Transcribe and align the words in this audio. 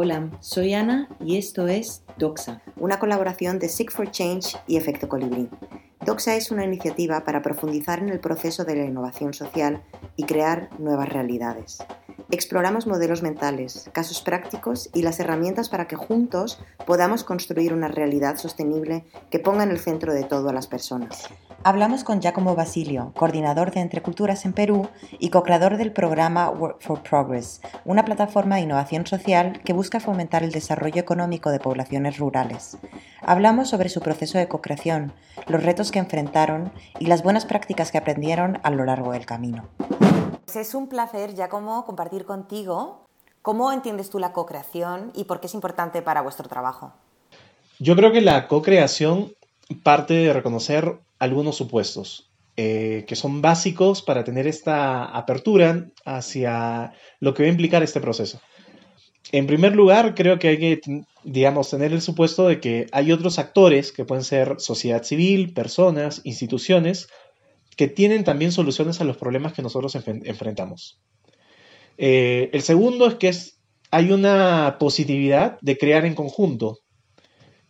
Hola, 0.00 0.30
soy 0.38 0.74
Ana 0.74 1.08
y 1.18 1.38
esto 1.38 1.66
es 1.66 2.04
Doxa, 2.18 2.62
una 2.76 3.00
colaboración 3.00 3.58
de 3.58 3.68
Seek 3.68 3.90
for 3.90 4.08
Change 4.08 4.56
y 4.68 4.76
Efecto 4.76 5.08
Colibrí. 5.08 5.48
Doxa 6.06 6.36
es 6.36 6.52
una 6.52 6.64
iniciativa 6.64 7.24
para 7.24 7.42
profundizar 7.42 7.98
en 7.98 8.10
el 8.10 8.20
proceso 8.20 8.64
de 8.64 8.76
la 8.76 8.84
innovación 8.84 9.34
social 9.34 9.82
y 10.14 10.22
crear 10.22 10.70
nuevas 10.78 11.08
realidades. 11.08 11.78
Exploramos 12.30 12.86
modelos 12.86 13.24
mentales, 13.24 13.90
casos 13.92 14.22
prácticos 14.22 14.88
y 14.94 15.02
las 15.02 15.18
herramientas 15.18 15.68
para 15.68 15.88
que 15.88 15.96
juntos 15.96 16.60
podamos 16.86 17.24
construir 17.24 17.74
una 17.74 17.88
realidad 17.88 18.36
sostenible 18.36 19.04
que 19.30 19.40
ponga 19.40 19.64
en 19.64 19.72
el 19.72 19.80
centro 19.80 20.14
de 20.14 20.22
todo 20.22 20.50
a 20.50 20.52
las 20.52 20.68
personas. 20.68 21.24
Hablamos 21.68 22.02
con 22.02 22.22
Giacomo 22.22 22.54
Basilio, 22.54 23.12
coordinador 23.14 23.72
de 23.72 23.80
Entre 23.80 24.00
Culturas 24.00 24.46
en 24.46 24.54
Perú 24.54 24.88
y 25.18 25.28
co-creador 25.28 25.76
del 25.76 25.92
programa 25.92 26.48
Work 26.48 26.80
for 26.80 27.02
Progress, 27.02 27.60
una 27.84 28.06
plataforma 28.06 28.56
de 28.56 28.62
innovación 28.62 29.06
social 29.06 29.60
que 29.62 29.74
busca 29.74 30.00
fomentar 30.00 30.42
el 30.42 30.50
desarrollo 30.50 30.98
económico 30.98 31.50
de 31.50 31.60
poblaciones 31.60 32.16
rurales. 32.16 32.78
Hablamos 33.20 33.68
sobre 33.68 33.90
su 33.90 34.00
proceso 34.00 34.38
de 34.38 34.48
co-creación, 34.48 35.12
los 35.46 35.62
retos 35.62 35.90
que 35.90 35.98
enfrentaron 35.98 36.72
y 37.00 37.04
las 37.04 37.22
buenas 37.22 37.44
prácticas 37.44 37.92
que 37.92 37.98
aprendieron 37.98 38.60
a 38.62 38.70
lo 38.70 38.86
largo 38.86 39.12
del 39.12 39.26
camino. 39.26 39.68
Pues 40.46 40.56
es 40.56 40.74
un 40.74 40.88
placer, 40.88 41.34
Giacomo, 41.34 41.84
compartir 41.84 42.24
contigo 42.24 43.04
cómo 43.42 43.72
entiendes 43.72 44.08
tú 44.08 44.18
la 44.18 44.32
co-creación 44.32 45.12
y 45.14 45.24
por 45.24 45.40
qué 45.40 45.48
es 45.48 45.54
importante 45.54 46.00
para 46.00 46.22
vuestro 46.22 46.48
trabajo. 46.48 46.94
Yo 47.78 47.94
creo 47.94 48.10
que 48.10 48.22
la 48.22 48.48
co-creación 48.48 49.34
parte 49.82 50.14
de 50.14 50.32
reconocer 50.32 50.98
algunos 51.18 51.56
supuestos 51.56 52.28
eh, 52.60 53.04
que 53.06 53.14
son 53.14 53.40
básicos 53.40 54.02
para 54.02 54.24
tener 54.24 54.48
esta 54.48 55.04
apertura 55.04 55.90
hacia 56.04 56.92
lo 57.20 57.32
que 57.32 57.44
va 57.44 57.48
a 57.48 57.52
implicar 57.52 57.84
este 57.84 58.00
proceso. 58.00 58.40
En 59.30 59.46
primer 59.46 59.76
lugar, 59.76 60.16
creo 60.16 60.40
que 60.40 60.48
hay 60.48 60.58
que, 60.58 60.80
digamos, 61.22 61.70
tener 61.70 61.92
el 61.92 62.02
supuesto 62.02 62.48
de 62.48 62.58
que 62.58 62.86
hay 62.90 63.12
otros 63.12 63.38
actores, 63.38 63.92
que 63.92 64.04
pueden 64.04 64.24
ser 64.24 64.56
sociedad 64.58 65.04
civil, 65.04 65.52
personas, 65.52 66.20
instituciones, 66.24 67.08
que 67.76 67.86
tienen 67.86 68.24
también 68.24 68.50
soluciones 68.50 69.00
a 69.00 69.04
los 69.04 69.16
problemas 69.16 69.52
que 69.52 69.62
nosotros 69.62 69.94
enfrentamos. 69.94 70.98
Eh, 71.96 72.50
el 72.52 72.62
segundo 72.62 73.06
es 73.06 73.14
que 73.14 73.32
hay 73.92 74.10
una 74.10 74.78
positividad 74.80 75.58
de 75.60 75.78
crear 75.78 76.04
en 76.06 76.16
conjunto, 76.16 76.80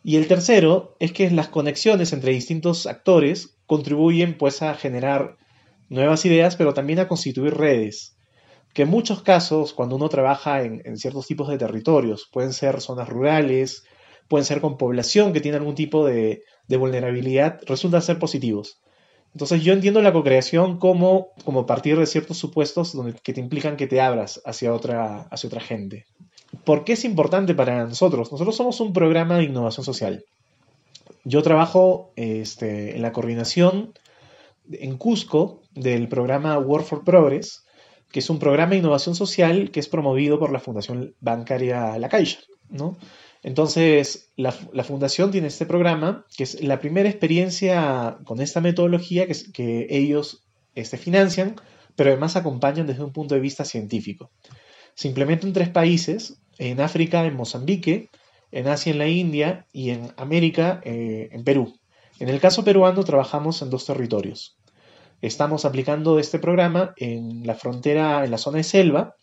y 0.09 0.17
el 0.17 0.27
tercero 0.27 0.97
es 1.01 1.13
que 1.13 1.31
las 1.31 1.49
conexiones 1.49 2.15
entre 2.15 2.33
distintos 2.33 2.87
actores 2.87 3.59
contribuyen 3.67 4.39
pues 4.39 4.63
a 4.63 4.73
generar 4.73 5.37
nuevas 5.91 6.25
ideas, 6.25 6.57
pero 6.57 6.73
también 6.73 6.99
a 6.99 7.09
constituir 7.09 7.53
redes, 7.53 8.17
que 8.73 8.85
en 8.85 8.89
muchos 8.89 9.23
casos, 9.23 9.75
cuando 9.75 9.97
uno 9.97 10.09
trabaja 10.09 10.63
en, 10.63 10.97
ciertos 10.97 11.27
tipos 11.27 11.51
de 11.51 11.59
territorios, 11.59 12.27
pueden 12.33 12.55
ser 12.55 12.81
zonas 12.81 13.07
rurales, 13.07 13.85
pueden 14.29 14.47
ser 14.47 14.63
con 14.63 14.79
población 14.79 15.35
que 15.35 15.43
tiene 15.43 15.59
algún 15.59 15.75
tipo 15.75 16.07
de, 16.07 16.43
vulnerabilidad, 16.71 17.61
resultan 17.67 18.01
ser 18.01 18.19
positivos. 18.19 18.81
Entonces 19.35 19.63
yo 19.63 19.75
entiendo 19.75 20.01
la 20.01 20.15
co-creación 20.15 20.79
como, 20.79 21.33
como 21.45 21.67
partir 21.67 21.99
de 21.99 22.07
ciertos 22.07 22.39
supuestos 22.39 22.95
donde, 22.95 23.13
que 23.13 23.35
te 23.35 23.41
implican 23.41 23.77
que 23.77 23.87
te 23.87 24.01
abras 24.01 24.41
hacia 24.47 24.73
otra, 24.73 25.29
hacia 25.31 25.49
otra 25.49 25.61
gente. 25.61 26.07
¿Por 26.65 26.85
qué 26.85 26.95
es 26.95 27.05
importante 27.05 27.55
para 27.55 27.87
nosotros? 27.87 28.33
Nosotros 28.33 28.57
somos 28.57 28.81
un 28.81 28.93
programa 28.93 29.39
de 29.39 29.45
innovación 29.45 29.85
social. 29.85 30.25
Yo 31.25 31.43
trabajo 31.43 32.13
este, 32.17 32.97
en 32.97 33.03
la 33.03 33.13
coordinación 33.13 33.93
en 34.71 34.97
Cusco 34.97 35.63
del 35.75 36.09
programa 36.09 36.59
Work 36.59 36.87
for 36.87 37.05
Progress, 37.05 37.65
que 38.11 38.21
es 38.21 38.31
un 38.31 38.39
programa 38.39 38.71
de 38.71 38.79
innovación 38.79 39.15
social 39.15 39.71
que 39.71 39.81
es 39.81 39.89
promovido 39.89 40.39
por 40.39 40.51
la 40.51 40.61
Fundación 40.61 41.15
Bancaria 41.21 41.99
La 41.99 42.09
Caixa. 42.09 42.41
Entonces, 43.43 44.33
la, 44.37 44.53
fundación 44.53 45.31
tiene 45.31 45.47
este 45.47 45.65
programa, 45.65 46.27
que 46.37 46.43
es 46.43 46.63
la 46.63 46.81
primera 46.81 47.09
experiencia 47.09 48.19
con 48.25 48.41
esta 48.41 48.61
metodología 48.61 49.27
que, 49.27 49.35
que 49.53 49.87
ellos 49.91 50.45
este, 50.75 50.97
financian, 50.97 51.57
pero 51.95 52.11
además 52.11 52.37
acompañan 52.37 52.87
desde 52.87 53.05
un 53.05 53.13
punto 53.13 53.35
de 53.35 53.41
vista 53.41 53.65
científico. 53.65 54.31
Se 54.99 55.07
implementa 55.07 55.47
en 55.47 55.53
tres 55.53 55.69
países, 55.69 56.41
en 56.59 56.81
África, 56.81 57.25
en 57.25 57.37
Mozambique, 57.37 58.11
en 58.51 58.67
Asia, 58.67 58.91
en 58.91 58.99
la 58.99 59.07
India 59.07 59.65
y 59.73 59.91
en 59.91 60.13
América, 60.17 60.81
eh, 60.83 61.29
en 61.31 61.45
Perú. 61.45 61.79
En 62.19 62.29
el 62.29 62.41
caso 62.41 62.65
peruano 62.65 63.05
trabajamos 63.05 63.63
en 63.63 63.71
dos 63.71 63.87
territorios. 63.87 64.59
Estamos 65.23 65.65
aplicando 65.65 66.19
este 66.19 66.41
programa 66.41 66.95
en 66.97 67.47
la 67.47 67.55
frontera, 67.55 68.25
en 68.25 68.33
la 68.33 68.39
zona 68.39 68.57
de 68.57 68.65
selva, 68.65 69.15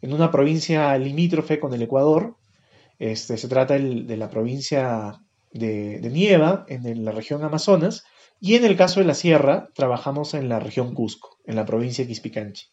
en 0.00 0.14
una 0.14 0.30
provincia 0.30 0.96
limítrofe 0.96 1.60
con 1.60 1.74
el 1.74 1.82
Ecuador. 1.82 2.36
Este, 2.98 3.36
se 3.36 3.48
trata 3.48 3.74
de 3.74 4.16
la 4.16 4.30
provincia 4.30 5.20
de, 5.52 6.00
Nieva, 6.10 6.64
en 6.66 7.04
la 7.04 7.12
región 7.12 7.44
Amazonas, 7.44 8.04
y 8.40 8.54
en 8.54 8.64
el 8.64 8.74
caso 8.74 9.00
de 9.00 9.06
la 9.06 9.12
sierra, 9.12 9.68
trabajamos 9.74 10.32
en 10.32 10.48
la 10.48 10.60
región 10.60 10.94
Cusco, 10.94 11.36
en 11.44 11.56
la 11.56 11.66
provincia 11.66 12.04
de 12.04 12.08
Quispicanchi. 12.08 12.68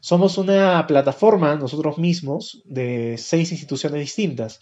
Somos 0.00 0.38
una 0.38 0.86
plataforma 0.86 1.54
nosotros 1.56 1.98
mismos 1.98 2.62
de 2.64 3.16
seis 3.18 3.52
instituciones 3.52 4.00
distintas, 4.00 4.60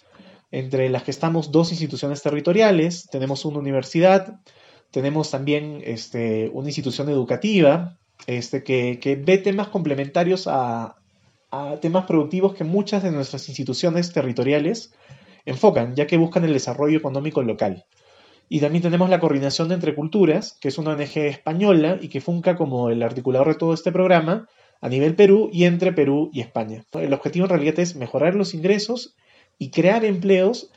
entre 0.51 0.89
las 0.89 1.03
que 1.03 1.11
estamos 1.11 1.53
dos 1.53 1.71
instituciones 1.71 2.23
territoriales, 2.23 3.07
tenemos 3.11 3.45
una 3.45 3.59
universidad, 3.59 4.41
tenemos 4.91 5.31
también 5.31 5.83
este, 5.85 6.51
una 6.53 6.69
institución 6.69 7.09
educativa 7.09 7.99
este, 8.27 8.65
que, 8.65 9.23
ve 9.25 9.39
temas 9.39 9.69
complementarios 9.69 10.47
a, 10.47 10.97
a 11.51 11.77
temas 11.81 12.07
productivos 12.07 12.55
que 12.55 12.65
muchas 12.65 13.03
de 13.03 13.11
nuestras 13.11 13.49
instituciones 13.49 14.13
territoriales 14.13 14.95
enfocan, 15.45 15.95
ya 15.95 16.07
que 16.07 16.17
buscan 16.17 16.45
el 16.45 16.53
desarrollo 16.53 16.99
económico 16.99 17.43
local. 17.43 17.85
Y 18.49 18.61
también 18.61 18.83
tenemos 18.83 19.11
la 19.11 19.21
coordinación 19.21 19.69
de 19.69 19.75
Entre 19.75 19.95
Culturas, 19.95 20.57
que 20.59 20.69
es 20.69 20.79
una 20.79 20.93
ONG 20.93 21.19
española 21.19 21.99
y 22.01 22.09
que 22.09 22.23
funca 22.23 22.57
como 22.57 22.89
el 22.89 23.03
articulador 23.03 23.49
de 23.49 23.55
todo 23.57 23.75
este 23.75 23.93
programa, 23.93 24.49
a 24.81 24.89
nivel 24.89 25.17
Perú 25.17 25.51
y 25.53 25.65
entre 25.65 25.93
Perú 25.93 26.31
y 26.33 26.41
España. 26.41 26.85
El 26.93 27.13
objetivo 27.13 27.47
en 27.47 27.51
realidad 27.51 27.79
es 27.81 27.97
mejorar 27.97 28.35
los 28.35 28.55
ingresos 28.55 29.17
y 29.59 29.71
crear 29.71 30.05
empleos 30.05 30.71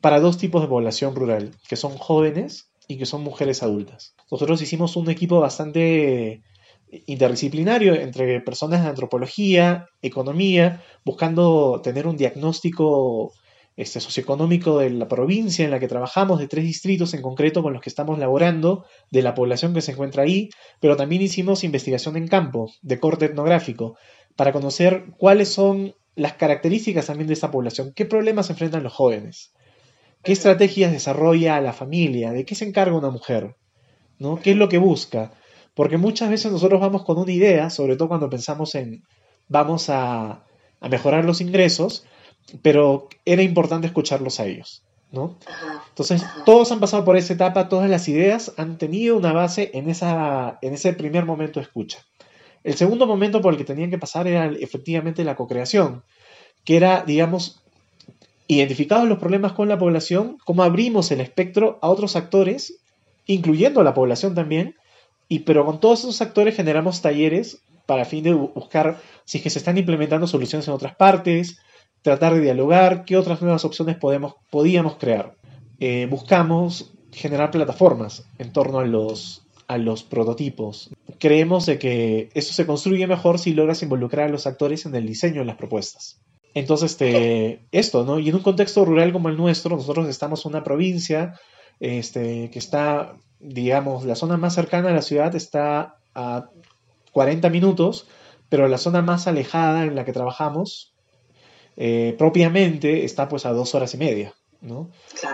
para 0.00 0.20
dos 0.20 0.38
tipos 0.38 0.62
de 0.62 0.68
población 0.68 1.14
rural, 1.14 1.52
que 1.68 1.76
son 1.76 1.96
jóvenes 1.96 2.72
y 2.88 2.98
que 2.98 3.06
son 3.06 3.22
mujeres 3.22 3.62
adultas. 3.62 4.14
Nosotros 4.30 4.62
hicimos 4.62 4.96
un 4.96 5.10
equipo 5.10 5.40
bastante 5.40 6.42
interdisciplinario 7.06 7.94
entre 7.94 8.40
personas 8.40 8.82
de 8.82 8.88
antropología, 8.88 9.86
economía, 10.02 10.82
buscando 11.04 11.80
tener 11.82 12.06
un 12.06 12.16
diagnóstico 12.16 13.32
este, 13.76 14.00
socioeconómico 14.00 14.78
de 14.78 14.90
la 14.90 15.08
provincia 15.08 15.64
en 15.64 15.70
la 15.70 15.80
que 15.80 15.88
trabajamos, 15.88 16.38
de 16.38 16.48
tres 16.48 16.64
distritos 16.64 17.14
en 17.14 17.22
concreto 17.22 17.62
con 17.62 17.72
los 17.72 17.80
que 17.80 17.88
estamos 17.88 18.18
laborando, 18.18 18.84
de 19.10 19.22
la 19.22 19.34
población 19.34 19.72
que 19.74 19.80
se 19.80 19.92
encuentra 19.92 20.24
ahí, 20.24 20.50
pero 20.80 20.96
también 20.96 21.22
hicimos 21.22 21.64
investigación 21.64 22.16
en 22.16 22.28
campo, 22.28 22.70
de 22.82 23.00
corte 23.00 23.26
etnográfico, 23.26 23.96
para 24.36 24.52
conocer 24.52 25.06
cuáles 25.18 25.48
son 25.48 25.94
las 26.14 26.34
características 26.34 27.06
también 27.06 27.28
de 27.28 27.34
esta 27.34 27.50
población, 27.50 27.92
qué 27.94 28.04
problemas 28.04 28.50
enfrentan 28.50 28.82
los 28.82 28.92
jóvenes, 28.92 29.52
qué 30.22 30.32
estrategias 30.32 30.92
desarrolla 30.92 31.60
la 31.60 31.72
familia, 31.72 32.32
de 32.32 32.44
qué 32.44 32.54
se 32.54 32.66
encarga 32.66 32.96
una 32.96 33.10
mujer, 33.10 33.56
¿no? 34.18 34.40
qué 34.40 34.50
es 34.50 34.56
lo 34.56 34.68
que 34.68 34.78
busca. 34.78 35.32
Porque 35.74 35.96
muchas 35.96 36.28
veces 36.28 36.52
nosotros 36.52 36.82
vamos 36.82 37.02
con 37.02 37.16
una 37.16 37.32
idea, 37.32 37.70
sobre 37.70 37.96
todo 37.96 38.08
cuando 38.08 38.28
pensamos 38.28 38.74
en 38.74 39.04
vamos 39.48 39.88
a, 39.88 40.44
a 40.80 40.88
mejorar 40.90 41.24
los 41.24 41.40
ingresos, 41.40 42.04
pero 42.62 43.08
era 43.24 43.42
importante 43.42 43.86
escucharlos 43.86 44.40
a 44.40 44.46
ellos, 44.46 44.82
¿no? 45.10 45.36
Entonces, 45.88 46.24
todos 46.44 46.72
han 46.72 46.80
pasado 46.80 47.04
por 47.04 47.16
esa 47.16 47.34
etapa, 47.34 47.68
todas 47.68 47.88
las 47.88 48.08
ideas 48.08 48.52
han 48.56 48.78
tenido 48.78 49.16
una 49.16 49.32
base 49.32 49.70
en, 49.74 49.88
esa, 49.88 50.58
en 50.62 50.74
ese 50.74 50.92
primer 50.92 51.24
momento 51.24 51.60
de 51.60 51.64
escucha. 51.64 51.98
El 52.64 52.74
segundo 52.74 53.06
momento 53.06 53.40
por 53.40 53.52
el 53.52 53.58
que 53.58 53.64
tenían 53.64 53.90
que 53.90 53.98
pasar 53.98 54.26
era 54.26 54.46
efectivamente 54.46 55.24
la 55.24 55.36
co-creación, 55.36 56.02
que 56.64 56.76
era, 56.76 57.02
digamos, 57.04 57.62
identificados 58.46 59.08
los 59.08 59.18
problemas 59.18 59.52
con 59.52 59.68
la 59.68 59.78
población, 59.78 60.38
cómo 60.44 60.62
abrimos 60.62 61.10
el 61.10 61.20
espectro 61.20 61.78
a 61.82 61.88
otros 61.88 62.16
actores, 62.16 62.80
incluyendo 63.26 63.80
a 63.80 63.84
la 63.84 63.94
población 63.94 64.34
también, 64.34 64.76
y 65.28 65.40
pero 65.40 65.64
con 65.64 65.80
todos 65.80 66.00
esos 66.00 66.20
actores 66.20 66.54
generamos 66.54 67.02
talleres 67.02 67.62
para 67.86 68.04
fin 68.04 68.22
de 68.22 68.32
buscar 68.32 69.00
si 69.24 69.38
es 69.38 69.44
que 69.44 69.50
se 69.50 69.58
están 69.58 69.78
implementando 69.78 70.26
soluciones 70.26 70.68
en 70.68 70.74
otras 70.74 70.94
partes, 70.94 71.58
tratar 72.02 72.34
de 72.34 72.40
dialogar, 72.40 73.04
qué 73.04 73.16
otras 73.16 73.40
nuevas 73.40 73.64
opciones 73.64 73.96
podemos, 73.96 74.34
podíamos 74.50 74.96
crear. 74.96 75.36
Eh, 75.80 76.06
buscamos 76.10 76.92
generar 77.12 77.50
plataformas 77.50 78.24
en 78.38 78.52
torno 78.52 78.80
a 78.80 78.84
los, 78.84 79.42
a 79.68 79.78
los 79.78 80.02
prototipos. 80.02 80.90
Creemos 81.18 81.66
de 81.66 81.78
que 81.78 82.30
eso 82.34 82.52
se 82.52 82.66
construye 82.66 83.06
mejor 83.06 83.38
si 83.38 83.54
logras 83.54 83.82
involucrar 83.82 84.28
a 84.28 84.32
los 84.32 84.46
actores 84.46 84.86
en 84.86 84.94
el 84.94 85.06
diseño 85.06 85.40
de 85.40 85.46
las 85.46 85.56
propuestas. 85.56 86.20
Entonces, 86.54 86.92
este, 86.92 87.62
esto, 87.72 88.04
¿no? 88.04 88.18
Y 88.18 88.28
en 88.28 88.34
un 88.34 88.42
contexto 88.42 88.84
rural 88.84 89.12
como 89.12 89.28
el 89.28 89.36
nuestro, 89.36 89.76
nosotros 89.76 90.08
estamos 90.08 90.44
en 90.44 90.50
una 90.50 90.64
provincia 90.64 91.34
este, 91.80 92.50
que 92.50 92.58
está, 92.58 93.16
digamos, 93.40 94.04
la 94.04 94.14
zona 94.14 94.36
más 94.36 94.54
cercana 94.54 94.90
a 94.90 94.92
la 94.92 95.02
ciudad 95.02 95.34
está 95.34 95.96
a 96.14 96.50
40 97.12 97.48
minutos, 97.48 98.06
pero 98.48 98.68
la 98.68 98.78
zona 98.78 99.00
más 99.00 99.26
alejada 99.26 99.84
en 99.84 99.94
la 99.94 100.04
que 100.04 100.12
trabajamos 100.12 100.91
eh, 101.76 102.14
propiamente 102.18 103.04
está 103.04 103.28
pues 103.28 103.46
a 103.46 103.52
dos 103.52 103.74
horas 103.74 103.94
y 103.94 103.98
media. 103.98 104.34
¿no? 104.60 104.90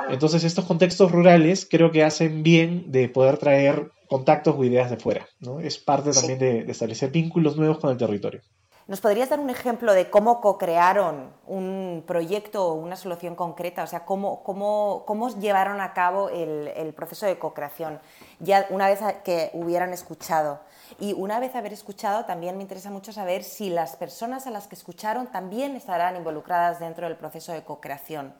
Entonces 0.08 0.42
estos 0.44 0.64
contextos 0.64 1.12
rurales 1.12 1.68
creo 1.70 1.90
que 1.92 2.02
hacen 2.02 2.42
bien 2.42 2.90
de 2.90 3.08
poder 3.08 3.36
traer 3.36 3.90
contactos 4.08 4.54
o 4.56 4.64
ideas 4.64 4.90
de 4.90 4.96
fuera. 4.96 5.28
¿no? 5.40 5.60
Es 5.60 5.78
parte 5.78 6.12
también 6.12 6.38
de, 6.38 6.64
de 6.64 6.72
establecer 6.72 7.10
vínculos 7.10 7.56
nuevos 7.56 7.78
con 7.78 7.90
el 7.90 7.98
territorio. 7.98 8.40
¿Nos 8.88 9.02
podrías 9.02 9.28
dar 9.28 9.38
un 9.38 9.50
ejemplo 9.50 9.92
de 9.92 10.08
cómo 10.08 10.40
co-crearon 10.40 11.28
un 11.46 12.02
proyecto 12.06 12.68
o 12.68 12.72
una 12.72 12.96
solución 12.96 13.34
concreta? 13.34 13.82
O 13.82 13.86
sea, 13.86 14.06
cómo, 14.06 14.42
cómo, 14.42 15.04
cómo 15.06 15.28
llevaron 15.38 15.82
a 15.82 15.92
cabo 15.92 16.30
el, 16.30 16.68
el 16.74 16.94
proceso 16.94 17.26
de 17.26 17.38
co-creación, 17.38 18.00
ya 18.40 18.66
una 18.70 18.88
vez 18.88 19.00
que 19.26 19.50
hubieran 19.52 19.92
escuchado. 19.92 20.60
Y 20.98 21.12
una 21.12 21.38
vez 21.38 21.54
haber 21.54 21.74
escuchado, 21.74 22.24
también 22.24 22.56
me 22.56 22.62
interesa 22.62 22.90
mucho 22.90 23.12
saber 23.12 23.44
si 23.44 23.68
las 23.68 23.94
personas 23.96 24.46
a 24.46 24.50
las 24.50 24.68
que 24.68 24.74
escucharon 24.74 25.30
también 25.30 25.76
estarán 25.76 26.16
involucradas 26.16 26.80
dentro 26.80 27.06
del 27.06 27.18
proceso 27.18 27.52
de 27.52 27.64
co-creación. 27.64 28.32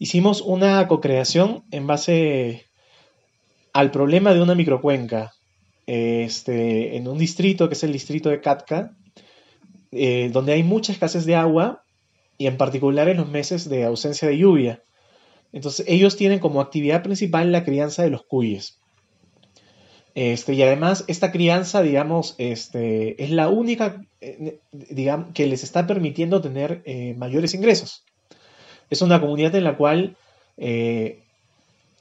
Hicimos 0.00 0.40
una 0.40 0.88
co-creación 0.88 1.62
en 1.70 1.86
base 1.86 2.66
al 3.72 3.92
problema 3.92 4.34
de 4.34 4.42
una 4.42 4.56
microcuenca 4.56 5.32
este, 5.86 6.96
en 6.96 7.06
un 7.06 7.18
distrito 7.18 7.68
que 7.68 7.74
es 7.74 7.84
el 7.84 7.92
distrito 7.92 8.30
de 8.30 8.40
Katka, 8.40 8.96
eh, 9.92 10.30
donde 10.32 10.54
hay 10.54 10.62
mucha 10.62 10.92
escasez 10.92 11.26
de 11.26 11.36
agua 11.36 11.84
y 12.38 12.46
en 12.46 12.56
particular 12.56 13.08
en 13.08 13.18
los 13.18 13.28
meses 13.28 13.68
de 13.68 13.84
ausencia 13.84 14.26
de 14.26 14.38
lluvia. 14.38 14.82
Entonces 15.52 15.84
ellos 15.86 16.16
tienen 16.16 16.38
como 16.38 16.60
actividad 16.60 17.02
principal 17.02 17.52
la 17.52 17.64
crianza 17.64 18.02
de 18.02 18.10
los 18.10 18.24
cuyes. 18.24 18.78
Este, 20.14 20.54
y 20.54 20.62
además 20.62 21.04
esta 21.08 21.30
crianza, 21.30 21.82
digamos, 21.82 22.34
este, 22.38 23.22
es 23.22 23.30
la 23.30 23.48
única 23.48 24.02
eh, 24.20 24.58
digamos, 24.72 25.28
que 25.34 25.46
les 25.46 25.62
está 25.62 25.86
permitiendo 25.86 26.40
tener 26.40 26.82
eh, 26.86 27.14
mayores 27.16 27.54
ingresos. 27.54 28.04
Es 28.88 29.02
una 29.02 29.20
comunidad 29.20 29.54
en 29.54 29.64
la 29.64 29.76
cual 29.76 30.16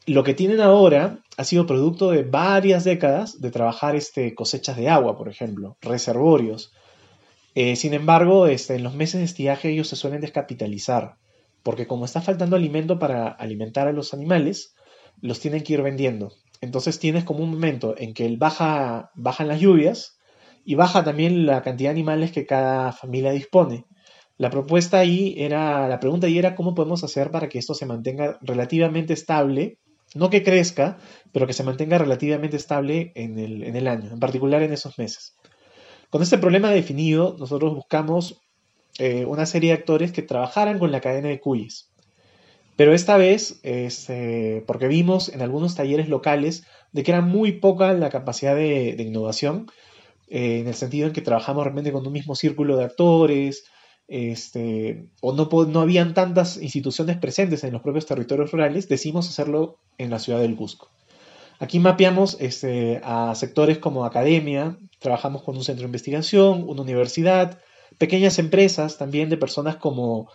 lo 0.06 0.24
que 0.24 0.34
tienen 0.34 0.62
ahora 0.62 1.20
ha 1.38 1.44
sido 1.44 1.66
producto 1.66 2.12
de 2.12 2.24
varias 2.24 2.84
décadas 2.84 3.42
de 3.42 3.52
trabajar 3.52 3.96
este, 3.96 4.36
cosechas 4.36 4.78
de 4.78 4.90
agua, 4.90 5.18
por 5.18 5.30
ejemplo, 5.30 5.78
reservorios, 5.82 6.72
eh, 7.54 7.76
sin 7.76 7.94
embargo, 7.94 8.48
este, 8.48 8.76
en 8.76 8.84
los 8.84 8.96
meses 8.96 9.20
de 9.20 9.26
estiaje 9.26 9.70
ellos 9.70 9.88
se 9.88 9.96
suelen 9.96 10.22
descapitalizar, 10.22 11.18
porque 11.64 11.88
como 11.88 12.06
está 12.06 12.22
faltando 12.22 12.56
alimento 12.56 12.98
para 12.98 13.28
alimentar 13.28 13.88
a 13.88 13.92
los 13.92 14.14
animales, 14.14 14.74
los 15.20 15.40
tienen 15.40 15.64
que 15.64 15.74
ir 15.74 15.82
vendiendo. 15.82 16.32
Entonces 16.62 17.00
tienes 17.00 17.24
como 17.24 17.44
un 17.44 17.52
momento 17.52 17.96
en 17.98 18.14
que 18.14 18.36
baja, 18.38 19.12
bajan 19.16 19.48
las 19.48 19.60
lluvias 19.60 20.20
y 20.64 20.76
baja 20.76 21.04
también 21.04 21.46
la 21.46 21.62
cantidad 21.62 21.90
de 21.90 21.96
animales 21.96 22.32
que 22.32 22.46
cada 22.46 22.92
familia 22.92 23.32
dispone. 23.32 23.86
La 24.38 24.50
propuesta 24.50 25.00
ahí 25.00 25.36
era, 25.38 25.88
la 25.88 26.00
pregunta 26.00 26.28
ahí 26.28 26.38
era 26.38 26.56
cómo 26.56 26.74
podemos 26.74 27.04
hacer 27.04 27.32
para 27.32 27.50
que 27.50 27.60
esto 27.60 27.74
se 27.74 27.86
mantenga 27.86 28.40
relativamente 28.42 29.14
estable, 29.14 29.80
no 30.16 30.30
que 30.30 30.44
crezca, 30.44 30.98
pero 31.32 31.48
que 31.48 31.54
se 31.54 31.64
mantenga 31.64 31.98
relativamente 31.98 32.58
estable 32.58 33.12
en 33.16 33.38
el, 33.38 33.64
en 33.64 33.76
el 33.76 33.88
año, 33.88 34.12
en 34.12 34.20
particular 34.20 34.64
en 34.64 34.74
esos 34.74 34.98
meses. 34.98 35.36
Con 36.12 36.22
este 36.22 36.38
problema 36.38 36.70
definido, 36.72 37.38
nosotros 37.40 37.74
buscamos 37.74 38.42
eh, 39.00 39.24
una 39.26 39.46
serie 39.46 39.72
de 39.72 39.78
actores 39.78 40.12
que 40.12 40.22
trabajaran 40.22 40.78
con 40.78 40.92
la 40.92 41.00
cadena 41.00 41.30
de 41.30 41.40
cuyes. 41.40 41.90
Pero 42.76 42.94
esta 42.94 43.16
vez, 43.16 43.62
este, 43.64 44.62
porque 44.68 44.90
vimos 44.90 45.30
en 45.30 45.42
algunos 45.42 45.74
talleres 45.74 46.10
locales 46.10 46.66
de 46.92 47.04
que 47.04 47.12
era 47.12 47.22
muy 47.22 47.54
poca 47.54 47.94
la 47.94 48.10
capacidad 48.10 48.54
de, 48.54 48.98
innovación, 49.00 49.72
eh, 50.28 50.60
en 50.60 50.68
el 50.68 50.74
sentido 50.74 51.08
en 51.08 51.14
que 51.14 51.22
trabajamos 51.22 51.64
realmente 51.64 51.94
con 51.94 52.06
un 52.06 52.12
mismo 52.12 52.36
círculo 52.36 52.76
de 52.76 52.84
actores, 52.84 53.64
este, 54.10 55.06
o 55.22 55.32
no, 55.32 55.48
no 55.68 55.80
habían 55.80 56.14
tantas 56.14 56.58
instituciones 56.58 57.18
presentes 57.20 57.64
en 57.64 57.72
los 57.72 57.82
propios 57.82 58.06
territorios 58.06 58.52
rurales, 58.52 58.90
decidimos 58.90 59.30
hacerlo 59.30 59.78
en 59.98 60.10
la 60.10 60.20
ciudad 60.20 60.42
del 60.42 60.58
Cusco. 60.58 60.90
Aquí 61.62 61.78
mapeamos 61.78 62.38
este, 62.40 63.00
a 63.04 63.36
sectores 63.36 63.78
como 63.78 64.04
academia, 64.04 64.80
trabajamos 64.98 65.44
con 65.44 65.56
un 65.56 65.64
centro 65.64 65.84
de 65.84 65.90
investigación, 65.90 66.68
una 66.68 66.82
universidad, 66.82 67.60
pequeñas 68.00 68.40
empresas 68.40 68.98
también 68.98 69.30
de 69.30 69.38
personas 69.38 69.76
como, 69.76 70.28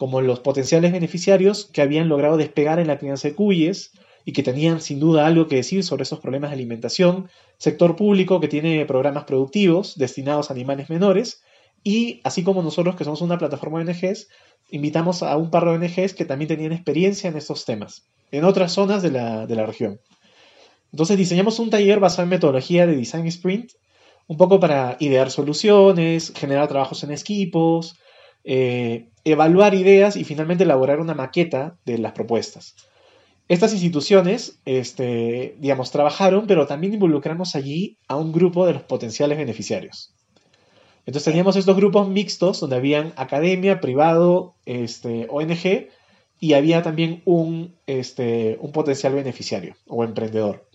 los 0.00 0.40
potenciales 0.40 0.90
beneficiarios 0.90 1.66
que 1.72 1.82
habían 1.82 2.08
logrado 2.08 2.36
despegar 2.36 2.80
en 2.80 2.88
la 2.88 2.98
crianza 2.98 3.28
de 3.28 3.36
cuyes 3.36 3.92
y 4.24 4.32
que 4.32 4.42
tenían 4.42 4.80
sin 4.80 4.98
duda 4.98 5.24
algo 5.24 5.46
que 5.46 5.54
decir 5.54 5.84
sobre 5.84 6.02
esos 6.02 6.18
problemas 6.18 6.50
de 6.50 6.54
alimentación, 6.54 7.28
sector 7.58 7.94
público 7.94 8.40
que 8.40 8.48
tiene 8.48 8.84
programas 8.84 9.22
productivos 9.22 9.96
destinados 9.96 10.50
a 10.50 10.54
animales 10.54 10.90
menores 10.90 11.44
y 11.84 12.20
así 12.24 12.42
como 12.42 12.60
nosotros 12.60 12.96
que 12.96 13.04
somos 13.04 13.22
una 13.22 13.38
plataforma 13.38 13.84
de 13.84 13.92
ONGs, 13.92 14.26
invitamos 14.72 15.22
a 15.22 15.36
un 15.36 15.48
par 15.48 15.64
de 15.64 15.70
ONGs 15.76 16.14
que 16.14 16.24
también 16.24 16.48
tenían 16.48 16.72
experiencia 16.72 17.30
en 17.30 17.36
estos 17.36 17.64
temas, 17.64 18.08
en 18.32 18.42
otras 18.42 18.72
zonas 18.72 19.00
de 19.04 19.12
la, 19.12 19.46
de 19.46 19.54
la 19.54 19.64
región. 19.64 20.00
Entonces 20.92 21.16
diseñamos 21.16 21.58
un 21.58 21.70
taller 21.70 22.00
basado 22.00 22.24
en 22.24 22.28
metodología 22.28 22.86
de 22.86 22.96
Design 22.96 23.26
Sprint, 23.26 23.72
un 24.26 24.36
poco 24.36 24.60
para 24.60 24.96
idear 25.00 25.30
soluciones, 25.30 26.32
generar 26.36 26.68
trabajos 26.68 27.02
en 27.02 27.12
equipos, 27.12 27.96
eh, 28.44 29.08
evaluar 29.24 29.74
ideas 29.74 30.16
y 30.16 30.24
finalmente 30.24 30.64
elaborar 30.64 31.00
una 31.00 31.14
maqueta 31.14 31.76
de 31.84 31.98
las 31.98 32.12
propuestas. 32.12 32.74
Estas 33.48 33.72
instituciones, 33.72 34.58
este, 34.64 35.56
digamos, 35.58 35.90
trabajaron, 35.90 36.46
pero 36.46 36.66
también 36.66 36.94
involucramos 36.94 37.54
allí 37.56 37.98
a 38.08 38.16
un 38.16 38.32
grupo 38.32 38.66
de 38.66 38.74
los 38.74 38.82
potenciales 38.82 39.36
beneficiarios. 39.36 40.14
Entonces 41.04 41.24
teníamos 41.24 41.56
estos 41.56 41.76
grupos 41.76 42.08
mixtos 42.08 42.60
donde 42.60 42.76
habían 42.76 43.12
academia, 43.16 43.80
privado, 43.80 44.54
este, 44.66 45.26
ONG 45.28 45.88
y 46.38 46.52
había 46.54 46.82
también 46.82 47.22
este, 47.86 48.56
un 48.60 48.72
potencial 48.72 49.14
beneficiario 49.14 49.74
o 49.86 50.04
emprendedor. 50.04 50.71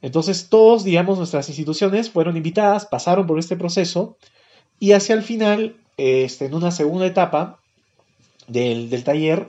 Entonces 0.00 0.48
todos, 0.48 0.84
digamos, 0.84 1.18
nuestras 1.18 1.48
instituciones 1.48 2.10
fueron 2.10 2.36
invitadas, 2.36 2.86
pasaron 2.86 3.26
por 3.26 3.38
este 3.38 3.56
proceso 3.56 4.16
y 4.78 4.92
hacia 4.92 5.14
el 5.14 5.22
final, 5.22 5.76
este, 5.96 6.46
en 6.46 6.54
una 6.54 6.70
segunda 6.70 7.06
etapa 7.06 7.58
del, 8.46 9.02
taller, 9.02 9.48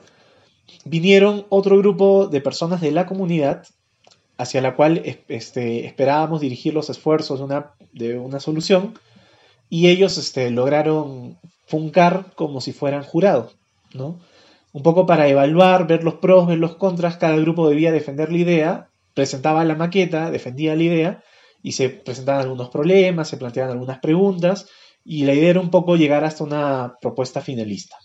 vinieron 0.86 1.46
otro 1.50 1.78
grupo 1.78 2.28
de 2.28 2.42
personas 2.42 2.82
de 2.82 2.92
la 2.92 3.06
comunidad 3.06 3.66
hacia 4.38 4.62
la 4.62 4.76
cual 4.76 5.04
este, 5.28 5.86
esperábamos 5.86 6.42
dirigir 6.42 6.74
los 6.74 6.90
esfuerzos 6.90 7.40
de 7.40 7.46
una, 7.46 7.72
de 7.94 8.18
una 8.18 8.40
solución 8.40 8.98
y 9.70 9.90
ellos 9.90 10.18
este, 10.18 10.50
lograron 10.50 11.38
funcar 11.68 12.34
como 12.36 12.60
si 12.62 12.74
fueran 12.74 13.04
jurados, 13.04 13.56
¿no? 13.94 14.18
Un 14.72 14.84
poco 14.84 15.06
para 15.06 15.28
evaluar, 15.28 15.88
ver 15.88 16.04
los 16.04 16.16
pros, 16.16 16.48
ver 16.48 16.58
los 16.58 16.76
contras, 16.76 17.18
cada 17.18 17.36
grupo 17.38 17.70
debía 17.70 17.92
defender 17.92 18.32
la 18.32 18.38
idea 18.38 18.89
presentaba 19.14 19.66
la 19.66 19.76
maqueta, 19.76 20.32
defendía 20.32 20.76
la 20.76 20.84
idea 20.84 21.24
y 21.62 21.74
se 21.74 21.90
presentaban 21.90 22.44
algunos 22.44 22.70
problemas, 22.70 23.28
se 23.28 23.38
planteaban 23.38 23.72
algunas 23.72 24.00
preguntas 24.00 24.68
y 25.04 25.26
la 25.26 25.34
idea 25.34 25.52
era 25.52 25.60
un 25.60 25.72
poco 25.72 25.96
llegar 25.96 26.24
hasta 26.24 26.44
una 26.44 26.96
propuesta 27.02 27.42
finalista. 27.42 27.98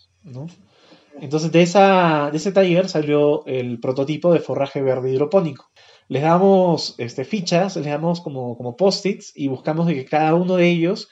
Entonces 1.21 1.51
de, 1.51 1.59
de 1.59 2.37
ese 2.37 2.51
taller 2.51 2.89
salió 2.89 3.45
el 3.45 3.79
prototipo 3.79 4.33
de 4.33 4.39
forraje 4.39 4.81
verde 4.81 5.11
hidropónico. 5.11 5.69
Les 6.07 6.21
damos 6.21 6.95
este, 6.97 7.25
fichas, 7.25 7.75
les 7.77 7.85
damos 7.85 8.21
como, 8.21 8.57
como 8.57 8.75
post-its 8.75 9.31
y 9.35 9.47
buscamos 9.47 9.87
de 9.87 9.95
que 9.95 10.05
cada 10.05 10.35
uno 10.35 10.55
de 10.55 10.69
ellos 10.69 11.09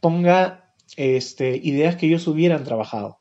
ponga 0.00 0.72
este, 0.96 1.56
ideas 1.56 1.96
que 1.96 2.06
ellos 2.06 2.26
hubieran 2.28 2.64
trabajado, 2.64 3.18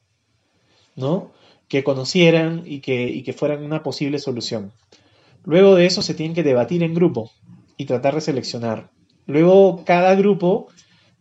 ¿no? 0.96 1.32
que 1.72 1.86
conocieran 1.86 2.64
y 2.66 2.82
que, 2.82 3.08
y 3.08 3.24
que 3.24 3.32
fueran 3.32 3.64
una 3.64 3.82
posible 3.82 4.20
solución. 4.20 4.74
Luego 5.44 5.76
de 5.76 5.86
eso 5.86 6.02
se 6.02 6.14
tienen 6.14 6.36
que 6.36 6.44
debatir 6.44 6.84
en 6.84 6.94
grupo 6.94 7.32
y 7.78 7.86
tratar 7.86 8.16
de 8.16 8.22
seleccionar. 8.22 8.92
Luego 9.26 9.84
cada 9.86 10.16
grupo 10.16 10.68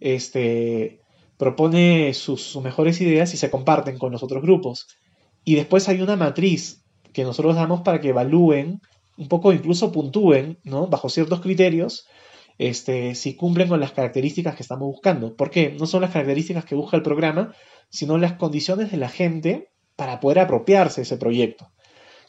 este, 0.01 1.01
propone 1.39 2.13
sus, 2.15 2.57
mejores 2.63 3.01
ideas 3.01 3.33
y 3.35 3.37
se 3.37 3.51
comparten 3.51 3.99
con 3.99 4.13
los 4.13 4.23
otros 4.23 4.43
grupos. 4.43 4.89
Y 5.45 5.55
después 5.55 5.89
hay 5.89 6.03
una 6.03 6.17
matriz 6.17 6.85
que 7.13 7.25
nosotros 7.25 7.57
damos 7.57 7.81
para 7.81 8.01
que 8.01 8.11
evalúen, 8.11 8.81
un 9.17 9.29
poco 9.29 9.53
incluso 9.53 9.93
puntúen, 9.93 10.59
bajo 10.65 11.09
ciertos 11.09 11.41
criterios, 11.41 12.07
este, 12.59 13.15
si 13.15 13.37
cumplen 13.37 13.69
con 13.69 13.81
las 13.81 13.93
características 13.93 14.55
que 14.55 14.63
estamos 14.63 14.87
buscando. 14.87 15.35
¿Por 15.35 15.51
qué? 15.51 15.75
No 15.79 15.87
son 15.87 16.03
las 16.03 16.11
características 16.11 16.67
que 16.67 16.75
busca 16.75 16.97
el 16.97 17.03
programa, 17.03 17.55
sino 17.89 18.19
las 18.19 18.35
condiciones 18.35 18.91
de 18.91 18.99
la 18.99 19.09
gente 19.09 19.71
para 19.97 20.21
poder 20.21 20.41
apropiarse 20.41 21.01
de 21.01 21.05
ese 21.05 21.17
proyecto. 21.17 21.71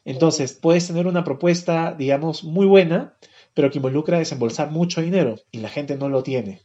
Entonces, 0.06 0.54
puedes 0.54 0.88
tener 0.88 1.08
una 1.08 1.24
propuesta, 1.24 1.94
digamos, 1.94 2.44
muy 2.44 2.66
buena, 2.66 3.16
pero 3.54 3.70
que 3.70 3.78
involucra 3.78 4.18
desembolsar 4.20 4.72
mucho 4.72 5.02
dinero 5.02 5.36
y 5.52 5.60
la 5.60 5.70
gente 5.70 5.96
no 5.96 6.10
lo 6.10 6.24
tiene. 6.24 6.62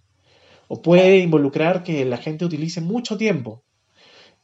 O 0.68 0.82
puede 0.82 1.18
involucrar 1.18 1.82
que 1.82 2.04
la 2.04 2.16
gente 2.16 2.44
utilice 2.44 2.80
mucho 2.80 3.16
tiempo. 3.16 3.62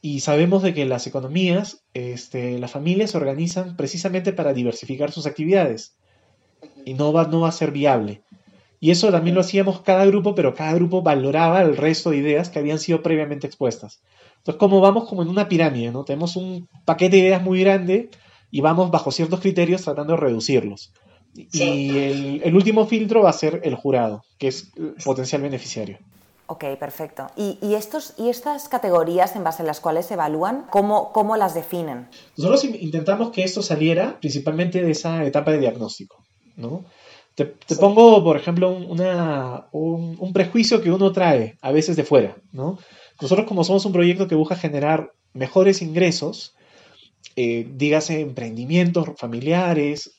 Y 0.01 0.19
sabemos 0.19 0.61
de 0.63 0.73
que 0.73 0.85
las 0.85 1.07
economías, 1.07 1.85
este, 1.93 2.59
las 2.59 2.71
familias 2.71 3.11
se 3.11 3.17
organizan 3.17 3.77
precisamente 3.77 4.33
para 4.33 4.53
diversificar 4.53 5.11
sus 5.11 5.25
actividades. 5.25 5.97
Y 6.85 6.93
no 6.93 7.13
va, 7.13 7.27
no 7.27 7.41
va 7.41 7.49
a 7.49 7.53
ser 7.53 7.71
viable. 7.71 8.21
Y 8.79 8.91
eso 8.91 9.11
también 9.11 9.33
lo 9.33 9.41
hacíamos 9.41 9.81
cada 9.81 10.05
grupo, 10.05 10.35
pero 10.35 10.53
cada 10.53 10.73
grupo 10.73 11.01
valoraba 11.01 11.61
el 11.61 11.77
resto 11.77 12.09
de 12.09 12.17
ideas 12.17 12.49
que 12.49 12.59
habían 12.59 12.79
sido 12.79 13.01
previamente 13.01 13.47
expuestas. 13.47 14.03
Entonces, 14.37 14.59
como 14.59 14.81
vamos 14.81 15.07
como 15.07 15.23
en 15.23 15.29
una 15.29 15.47
pirámide, 15.47 15.89
¿no? 15.91 16.03
Tenemos 16.03 16.35
un 16.35 16.67
paquete 16.83 17.15
de 17.15 17.21
ideas 17.23 17.41
muy 17.41 17.61
grande 17.61 18.09
y 18.53 18.61
vamos 18.61 18.91
bajo 18.91 19.11
ciertos 19.11 19.39
criterios 19.39 19.81
tratando 19.81 20.13
de 20.13 20.19
reducirlos. 20.19 20.93
Y 21.33 21.97
el, 22.43 22.55
último 22.55 22.85
filtro 22.85 23.23
va 23.23 23.31
a 23.31 23.33
ser 23.33 23.61
el 23.63 23.73
jurado, 23.73 24.23
que 24.37 24.47
es 24.47 24.71
potencial 25.03 25.41
beneficiario. 25.41 25.97
Ok, 26.45 26.65
perfecto. 26.79 27.25
¿Y, 27.35 27.73
estos, 27.73 28.13
¿Y 28.15 28.29
estas 28.29 28.69
categorías 28.69 29.35
en 29.35 29.43
base 29.43 29.63
a 29.63 29.65
las 29.65 29.79
cuales 29.79 30.05
se 30.05 30.13
evalúan, 30.13 30.67
cómo, 30.69 31.11
cómo 31.11 31.35
las 31.35 31.55
definen? 31.55 32.09
Nosotros 32.37 32.63
intentamos 32.65 33.31
que 33.31 33.43
esto 33.43 33.63
saliera 33.63 34.19
principalmente 34.19 34.83
de 34.83 34.91
esa 34.91 35.25
etapa 35.25 35.49
de 35.49 35.57
diagnóstico. 35.57 36.23
¿no? 36.55 36.85
Te, 37.33 37.47
pongo, 37.79 38.23
por 38.23 38.37
ejemplo, 38.37 38.69
una, 38.69 39.65
un, 39.71 40.31
prejuicio 40.31 40.83
que 40.83 40.91
uno 40.91 41.11
trae 41.11 41.57
a 41.61 41.71
veces 41.71 41.95
de 41.95 42.03
fuera. 42.03 42.35
¿no? 42.51 42.77
Nosotros 43.19 43.47
como 43.47 43.63
somos 43.63 43.83
un 43.85 43.93
proyecto 43.93 44.27
que 44.27 44.35
busca 44.35 44.55
generar 44.55 45.11
mejores 45.33 45.81
ingresos, 45.81 46.53
eh, 47.35 47.67
dígase 47.75 48.21
emprendimientos 48.21 49.09
familiares, 49.17 50.11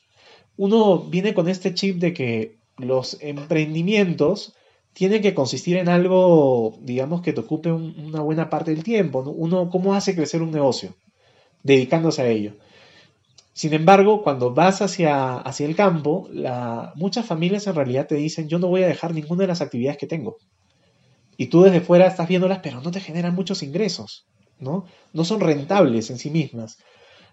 uno 0.57 0.99
viene 0.99 1.33
con 1.33 1.49
este 1.49 1.73
chip 1.73 1.97
de 1.97 2.13
que 2.13 2.57
los 2.77 3.17
emprendimientos 3.21 4.53
tienen 4.93 5.21
que 5.21 5.33
consistir 5.33 5.75
en 5.77 5.89
algo, 5.89 6.77
digamos, 6.81 7.21
que 7.21 7.33
te 7.33 7.41
ocupe 7.41 7.71
una 7.71 8.21
buena 8.21 8.49
parte 8.49 8.71
del 8.71 8.83
tiempo. 8.83 9.19
Uno, 9.19 9.69
¿cómo 9.69 9.93
hace 9.93 10.15
crecer 10.15 10.41
un 10.41 10.51
negocio? 10.51 10.95
Dedicándose 11.63 12.21
a 12.21 12.29
ello. 12.29 12.53
Sin 13.51 13.73
embargo, 13.73 14.23
cuando 14.23 14.53
vas 14.53 14.81
hacia, 14.81 15.35
hacia 15.35 15.65
el 15.65 15.75
campo, 15.75 16.29
muchas 16.95 17.25
familias 17.25 17.67
en 17.67 17.75
realidad 17.75 18.07
te 18.07 18.15
dicen, 18.15 18.47
yo 18.47 18.59
no 18.59 18.67
voy 18.67 18.83
a 18.83 18.87
dejar 18.87 19.13
ninguna 19.13 19.41
de 19.41 19.47
las 19.47 19.61
actividades 19.61 19.97
que 19.97 20.07
tengo. 20.07 20.37
Y 21.37 21.47
tú 21.47 21.63
desde 21.63 21.81
fuera 21.81 22.07
estás 22.07 22.27
viéndolas, 22.27 22.59
pero 22.59 22.81
no 22.81 22.91
te 22.91 23.01
generan 23.01 23.35
muchos 23.35 23.63
ingresos, 23.63 24.25
¿no? 24.59 24.85
No 25.13 25.25
son 25.25 25.41
rentables 25.41 26.09
en 26.09 26.17
sí 26.17 26.29
mismas. 26.29 26.77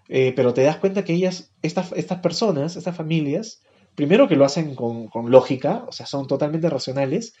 Eh, 0.09 0.33
pero 0.35 0.53
te 0.53 0.63
das 0.63 0.77
cuenta 0.77 1.03
que 1.03 1.13
ellas, 1.13 1.53
estas, 1.61 1.91
estas 1.93 2.19
personas, 2.19 2.75
estas 2.75 2.95
familias, 2.95 3.61
primero 3.95 4.27
que 4.27 4.35
lo 4.35 4.45
hacen 4.45 4.75
con, 4.75 5.09
lógica, 5.27 5.85
o 5.87 5.91
sea, 5.91 6.05
son 6.05 6.27
totalmente 6.27 6.69
racionales, 6.69 7.33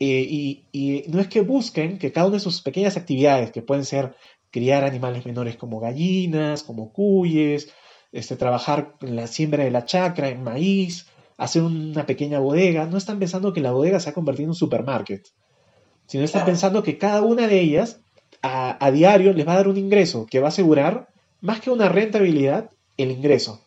eh, 0.00 0.64
y, 0.72 1.04
no 1.08 1.20
es 1.20 1.28
que 1.28 1.40
busquen 1.40 1.98
que 1.98 2.12
cada 2.12 2.28
una 2.28 2.36
de 2.36 2.40
sus 2.40 2.62
pequeñas 2.62 2.96
actividades, 2.96 3.50
que 3.50 3.62
pueden 3.62 3.84
ser 3.84 4.14
criar 4.50 4.84
animales 4.84 5.26
menores 5.26 5.56
como 5.56 5.80
gallinas, 5.80 6.62
como 6.62 6.92
cuyes, 6.92 7.72
este, 8.12 8.36
trabajar 8.36 8.94
en 9.02 9.16
la 9.16 9.26
siembra 9.26 9.64
de 9.64 9.70
la 9.70 9.84
chacra, 9.84 10.28
en 10.28 10.42
maíz, 10.42 11.06
hacer 11.36 11.62
una 11.62 12.06
pequeña 12.06 12.38
bodega, 12.38 12.86
no 12.86 12.96
están 12.96 13.18
pensando 13.18 13.52
que 13.52 13.60
la 13.60 13.72
bodega 13.72 14.00
se 14.00 14.10
ha 14.10 14.14
convertido 14.14 14.44
en 14.44 14.50
un 14.50 14.56
supermarket, 14.56 15.28
sino 16.06 16.24
están 16.24 16.46
pensando 16.46 16.82
que 16.82 16.96
cada 16.96 17.22
una 17.22 17.46
de 17.46 17.60
ellas 17.60 18.00
a, 18.40 18.82
a 18.84 18.90
diario 18.90 19.32
les 19.34 19.46
va 19.46 19.52
a 19.52 19.56
dar 19.56 19.68
un 19.68 19.76
ingreso 19.76 20.26
que 20.26 20.40
va 20.40 20.46
a 20.46 20.48
asegurar 20.48 21.08
más 21.40 21.60
que 21.60 21.70
una 21.70 21.88
rentabilidad, 21.88 22.70
el 22.96 23.10
ingreso. 23.10 23.62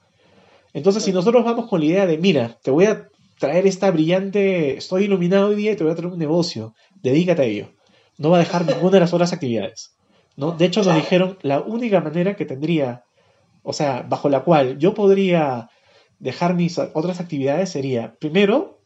Entonces, 0.74 1.04
si 1.04 1.12
nosotros 1.12 1.44
vamos 1.44 1.68
con 1.68 1.80
la 1.80 1.86
idea 1.86 2.06
de, 2.06 2.18
mira, 2.18 2.58
te 2.64 2.72
voy 2.72 2.86
a 2.86 3.08
traer 3.40 3.68
esta 3.68 3.92
brillante, 3.92 4.78
estoy 4.78 5.06
iluminado 5.06 5.48
hoy 5.48 5.56
día 5.56 5.72
y 5.72 5.76
te 5.76 5.84
voy 5.84 5.94
a 5.94 5.96
traer 5.96 6.14
un 6.14 6.20
negocio, 6.20 6.74
dedícate 7.02 7.42
a 7.42 7.46
ello. 7.46 7.72
No 8.18 8.30
va 8.30 8.38
a 8.38 8.42
dejar 8.42 8.66
ninguna 8.66 8.92
de 8.92 9.00
las 9.00 9.14
otras 9.14 9.34
actividades. 9.34 9.96
¿no? 10.36 10.52
De 10.52 10.66
hecho, 10.66 10.84
nos 10.84 10.96
dijeron 10.96 11.38
la 11.42 11.60
única 11.60 12.02
manera 12.02 12.36
que 12.36 12.46
tendría, 12.46 13.04
o 13.64 13.74
sea, 13.74 14.06
bajo 14.08 14.30
la 14.30 14.44
cual 14.44 14.78
yo 14.78 14.94
podría 14.94 15.70
dejar 16.20 16.54
mis 16.54 16.78
otras 16.78 17.20
actividades 17.20 17.70
sería, 17.70 18.16
primero, 18.20 18.80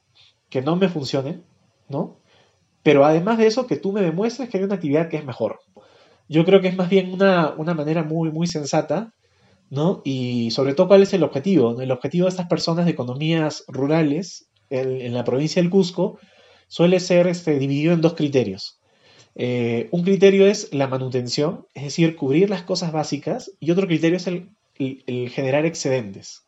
que 0.49 0.61
no 0.61 0.75
me 0.75 0.89
funcionen, 0.89 1.43
¿no? 1.89 2.19
Pero 2.81 3.03
además 3.03 3.37
de 3.37 3.47
eso, 3.47 3.67
que 3.67 3.75
tú 3.75 3.91
me 3.91 4.01
demuestres 4.01 4.47
que 4.47 4.57
hay 4.57 4.63
una 4.63 4.75
actividad 4.75 5.09
que 5.09 5.17
es 5.17 5.25
mejor 5.25 5.59
yo 6.27 6.45
creo 6.45 6.61
que 6.61 6.67
es 6.67 6.75
más 6.75 6.89
bien 6.89 7.13
una, 7.13 7.55
manera 7.57 8.03
muy, 8.03 8.31
muy 8.31 8.47
sensata, 8.47 9.13
¿no? 9.69 10.01
Y 10.03 10.51
sobre 10.51 10.73
todo, 10.73 10.87
¿cuál 10.87 11.03
es 11.03 11.13
el 11.13 11.23
objetivo? 11.23 11.79
El 11.79 11.91
objetivo 11.91 12.25
de 12.25 12.29
estas 12.29 12.47
personas 12.47 12.85
de 12.85 12.91
economías 12.91 13.63
rurales 13.67 14.47
en, 14.69 15.13
la 15.13 15.23
provincia 15.23 15.61
del 15.61 15.71
Cusco 15.71 16.19
suele 16.67 16.99
ser 16.99 17.27
este, 17.27 17.59
dividido 17.59 17.93
en 17.93 18.01
dos 18.01 18.13
criterios. 18.13 18.79
Eh, 19.35 19.89
un 19.91 20.03
criterio 20.03 20.47
es 20.47 20.73
la 20.73 20.87
manutención, 20.87 21.67
es 21.73 21.83
decir, 21.83 22.15
cubrir 22.15 22.49
las 22.49 22.63
cosas 22.63 22.91
básicas, 22.91 23.51
y 23.59 23.71
otro 23.71 23.85
criterio 23.85 24.17
es 24.17 24.27
el, 24.27 24.49
el 24.77 25.29
generar 25.29 25.65
excedentes, 25.65 26.43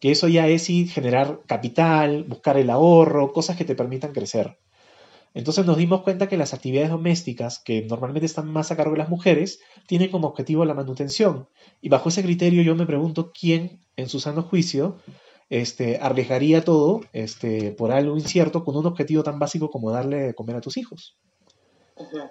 que 0.00 0.12
eso 0.12 0.28
ya 0.28 0.48
es 0.48 0.66
generar 0.66 1.40
capital, 1.46 2.24
buscar 2.24 2.56
el 2.56 2.70
ahorro, 2.70 3.32
cosas 3.32 3.56
que 3.56 3.64
te 3.64 3.74
permitan 3.74 4.12
crecer. 4.12 4.58
Entonces 5.34 5.66
nos 5.66 5.76
dimos 5.76 6.02
cuenta 6.02 6.28
que 6.28 6.36
las 6.36 6.54
actividades 6.54 6.90
domésticas, 6.90 7.58
que 7.58 7.82
normalmente 7.82 8.24
están 8.24 8.48
más 8.50 8.70
a 8.70 8.76
cargo 8.76 8.92
de 8.92 8.98
las 8.98 9.08
mujeres, 9.08 9.60
tienen 9.86 10.10
como 10.10 10.28
objetivo 10.28 10.64
la 10.64 10.74
manutención. 10.74 11.48
Y 11.80 11.88
bajo 11.88 12.08
ese 12.08 12.22
criterio 12.22 12.62
yo 12.62 12.76
me 12.76 12.86
pregunto 12.86 13.32
quién, 13.38 13.80
en 13.96 14.08
su 14.08 14.20
sano 14.20 14.42
juicio, 14.42 14.96
este, 15.50 15.98
arriesgaría 16.00 16.64
todo 16.64 17.00
este, 17.12 17.72
por 17.72 17.90
algo 17.90 18.16
incierto 18.16 18.64
con 18.64 18.76
un 18.76 18.86
objetivo 18.86 19.24
tan 19.24 19.40
básico 19.40 19.70
como 19.70 19.90
darle 19.90 20.18
de 20.18 20.34
comer 20.34 20.56
a 20.56 20.60
tus 20.60 20.76
hijos. 20.76 21.16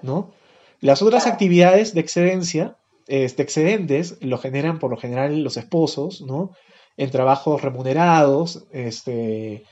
¿No? 0.02 0.32
Las 0.80 1.02
otras 1.02 1.28
actividades 1.28 1.94
de 1.94 2.02
excedencia, 2.02 2.78
este, 3.08 3.44
excedentes, 3.44 4.18
lo 4.22 4.38
generan 4.38 4.80
por 4.80 4.92
lo 4.92 4.98
general 4.98 5.44
los 5.44 5.58
esposos, 5.58 6.22
¿no? 6.22 6.52
En 6.98 7.10
trabajos 7.10 7.62
remunerados, 7.62 8.66
este, 8.72 9.64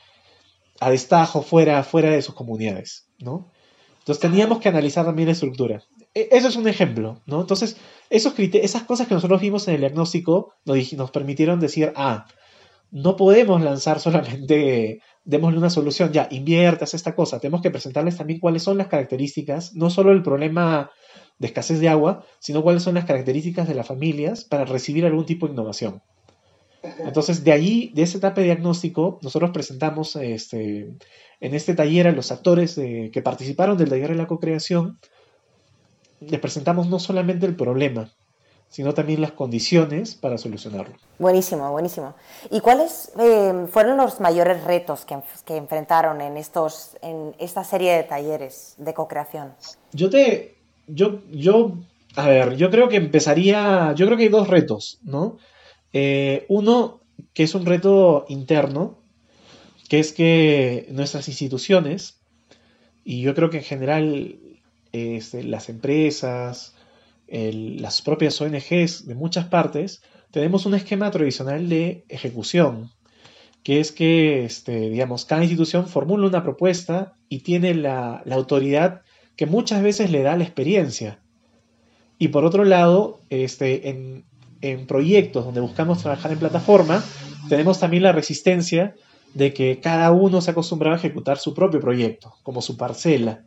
a 0.79 0.89
destajo 0.89 1.41
fuera, 1.41 1.83
fuera 1.83 2.11
de 2.11 2.21
sus 2.21 2.33
comunidades, 2.33 3.07
¿no? 3.21 3.51
Entonces 3.99 4.19
teníamos 4.19 4.59
que 4.59 4.69
analizar 4.69 5.05
también 5.05 5.27
la 5.27 5.33
estructura. 5.33 5.83
E, 6.13 6.29
eso 6.31 6.47
es 6.47 6.55
un 6.55 6.67
ejemplo, 6.67 7.21
¿no? 7.25 7.41
Entonces, 7.41 7.77
esos 8.09 8.33
esas 8.37 8.83
cosas 8.83 9.07
que 9.07 9.13
nosotros 9.13 9.41
vimos 9.41 9.67
en 9.67 9.75
el 9.75 9.81
diagnóstico 9.81 10.53
nos, 10.65 10.93
nos 10.93 11.11
permitieron 11.11 11.59
decir, 11.59 11.93
ah, 11.95 12.25
no 12.91 13.15
podemos 13.15 13.61
lanzar 13.61 13.99
solamente, 13.99 15.01
démosle 15.23 15.59
una 15.59 15.69
solución, 15.69 16.11
ya, 16.11 16.27
inviertas 16.31 16.93
esta 16.93 17.15
cosa, 17.15 17.39
tenemos 17.39 17.61
que 17.61 17.71
presentarles 17.71 18.17
también 18.17 18.39
cuáles 18.39 18.63
son 18.63 18.77
las 18.77 18.87
características, 18.87 19.73
no 19.75 19.89
solo 19.89 20.11
el 20.11 20.23
problema 20.23 20.91
de 21.39 21.47
escasez 21.47 21.79
de 21.79 21.89
agua, 21.89 22.25
sino 22.39 22.61
cuáles 22.61 22.83
son 22.83 22.95
las 22.95 23.05
características 23.05 23.67
de 23.67 23.75
las 23.75 23.87
familias 23.87 24.43
para 24.43 24.65
recibir 24.65 25.05
algún 25.05 25.25
tipo 25.25 25.47
de 25.47 25.53
innovación. 25.53 26.01
Entonces, 26.83 27.43
de 27.43 27.51
ahí, 27.51 27.91
de 27.93 28.03
esa 28.03 28.17
etapa 28.17 28.41
de 28.41 28.47
diagnóstico, 28.47 29.19
nosotros 29.21 29.51
presentamos 29.51 30.15
este, 30.15 30.89
en 31.39 31.53
este 31.53 31.75
taller 31.75 32.07
a 32.07 32.11
los 32.11 32.31
actores 32.31 32.75
que 32.75 33.21
participaron 33.23 33.77
del 33.77 33.89
taller 33.89 34.09
de 34.09 34.15
la 34.15 34.27
co-creación, 34.27 34.99
les 36.19 36.39
presentamos 36.39 36.87
no 36.87 36.99
solamente 36.99 37.45
el 37.45 37.55
problema, 37.55 38.11
sino 38.69 38.93
también 38.93 39.19
las 39.19 39.33
condiciones 39.33 40.15
para 40.15 40.37
solucionarlo. 40.37 40.95
Buenísimo, 41.19 41.69
buenísimo. 41.71 42.15
¿Y 42.49 42.61
cuáles 42.61 43.11
eh, 43.19 43.65
fueron 43.69 43.97
los 43.97 44.21
mayores 44.21 44.63
retos 44.63 45.03
que, 45.03 45.17
que, 45.45 45.57
enfrentaron 45.57 46.21
en, 46.21 46.37
estos, 46.37 46.97
en 47.01 47.35
esta 47.37 47.63
serie 47.63 47.93
de 47.93 48.03
talleres 48.03 48.75
de 48.77 48.93
co-creación? 48.93 49.53
Yo 49.91 50.09
te, 50.09 50.55
yo, 50.87 51.19
yo, 51.31 51.73
a 52.15 52.27
ver, 52.27 52.55
yo 52.55 52.69
creo 52.69 52.87
que 52.87 52.95
empezaría, 52.95 53.93
yo 53.95 54.05
creo 54.05 54.17
que 54.17 54.23
hay 54.23 54.29
dos 54.29 54.47
retos, 54.47 54.99
¿no? 55.03 55.37
Eh, 55.93 56.45
uno, 56.49 57.01
que 57.33 57.43
es 57.43 57.55
un 57.55 57.65
reto 57.65 58.25
interno, 58.29 58.99
que 59.89 59.99
es 59.99 60.13
que 60.13 60.87
nuestras 60.91 61.27
instituciones, 61.27 62.21
y 63.03 63.21
yo 63.21 63.35
creo 63.35 63.49
que 63.49 63.57
en 63.57 63.63
general 63.63 64.39
este, 64.91 65.43
las 65.43 65.69
empresas, 65.69 66.75
las 67.27 68.01
propias 68.01 68.39
ONGs 68.41 69.07
de 69.07 69.15
muchas 69.15 69.45
partes, 69.47 70.01
tenemos 70.31 70.65
un 70.65 70.75
esquema 70.75 71.11
tradicional 71.11 71.69
de 71.69 72.05
ejecución, 72.09 72.91
que 73.63 73.79
es 73.79 73.91
que, 73.91 74.43
este, 74.43 74.89
digamos, 74.89 75.25
cada 75.25 75.43
institución 75.43 75.87
formula 75.87 76.27
una 76.27 76.43
propuesta 76.43 77.15
y 77.29 77.39
tiene 77.39 77.73
la, 77.73 78.23
autoridad 78.31 79.01
que 79.35 79.45
muchas 79.45 79.83
veces 79.83 80.11
le 80.11 80.23
da 80.23 80.35
la 80.35 80.43
experiencia. 80.43 81.19
Y 82.17 82.29
por 82.29 82.45
otro 82.45 82.63
lado, 82.63 83.19
este, 83.29 83.89
en, 83.89 84.25
en 84.61 84.85
proyectos 84.87 85.45
donde 85.45 85.61
buscamos 85.61 85.99
trabajar 86.01 86.31
en 86.31 86.39
plataforma, 86.39 87.03
tenemos 87.49 87.79
también 87.79 88.03
la 88.03 88.11
resistencia 88.11 88.95
de 89.33 89.53
que 89.53 89.79
cada 89.79 90.11
uno 90.11 90.41
se 90.41 90.51
acostumbrado 90.51 90.95
a 90.95 90.99
ejecutar 90.99 91.37
su 91.37 91.53
propio 91.53 91.79
proyecto, 91.79 92.33
como 92.43 92.61
su 92.61 92.77
parcela. 92.77 93.43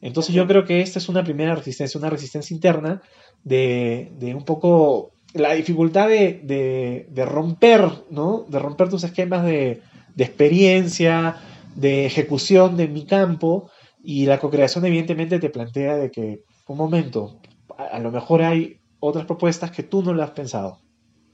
Entonces 0.00 0.34
yo 0.34 0.46
creo 0.46 0.64
que 0.64 0.80
esta 0.80 0.98
es 0.98 1.08
una 1.08 1.24
primera 1.24 1.54
resistencia, 1.54 1.98
una 1.98 2.10
resistencia 2.10 2.54
interna 2.54 3.02
de, 3.42 4.10
un 4.34 4.44
poco 4.44 5.12
la 5.34 5.54
dificultad 5.54 6.08
de, 6.08 7.24
romper, 7.26 7.90
¿no? 8.10 8.44
De 8.48 8.58
romper 8.58 8.88
tus 8.88 9.04
esquemas 9.04 9.44
de, 9.44 9.82
experiencia, 10.16 11.36
de 11.74 12.06
ejecución 12.06 12.76
de 12.76 12.88
mi 12.88 13.06
campo, 13.06 13.70
y 14.02 14.26
la 14.26 14.38
co-creación 14.38 14.86
evidentemente 14.86 15.38
te 15.38 15.50
plantea 15.50 15.96
de 15.96 16.10
que, 16.10 16.42
un 16.68 16.76
momento, 16.76 17.40
a 17.76 17.98
lo 17.98 18.12
mejor 18.12 18.42
hay 18.42 18.77
otras 19.00 19.26
propuestas 19.26 19.70
que 19.70 19.82
tú 19.82 20.02
no 20.02 20.12
lo 20.12 20.22
has 20.22 20.30
pensado, 20.30 20.80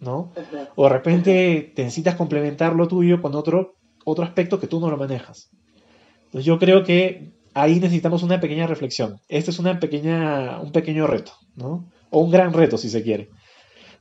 ¿no? 0.01 0.33
O 0.77 0.85
de 0.85 0.91
repente 0.91 1.73
te 1.75 1.85
necesitas 1.85 2.15
complementar 2.17 2.75
lo 2.75 2.89
tuyo 2.89 3.23
con 3.23 3.35
otro, 3.35 3.77
otro 4.05 4.25
aspecto 4.25 4.61
que 4.61 4.67
tú 4.67 4.81
no 4.81 4.91
lo 4.91 4.97
manejas. 4.97 5.51
Entonces 6.27 6.45
yo 6.45 6.59
creo 6.59 6.85
que 6.85 7.33
ahí 7.55 7.81
necesitamos 7.81 8.23
una 8.23 8.41
pequeña 8.41 8.67
reflexión. 8.67 9.21
Este 9.29 9.51
es 9.51 9.59
una 9.59 9.79
pequeña, 9.79 10.61
un 10.61 10.73
pequeño 10.73 11.07
reto, 11.07 11.33
¿no? 11.55 11.89
O 12.11 12.21
un 12.21 12.31
gran 12.31 12.53
reto, 12.53 12.77
si 12.77 12.91
se 12.91 13.03
quiere. 13.03 13.31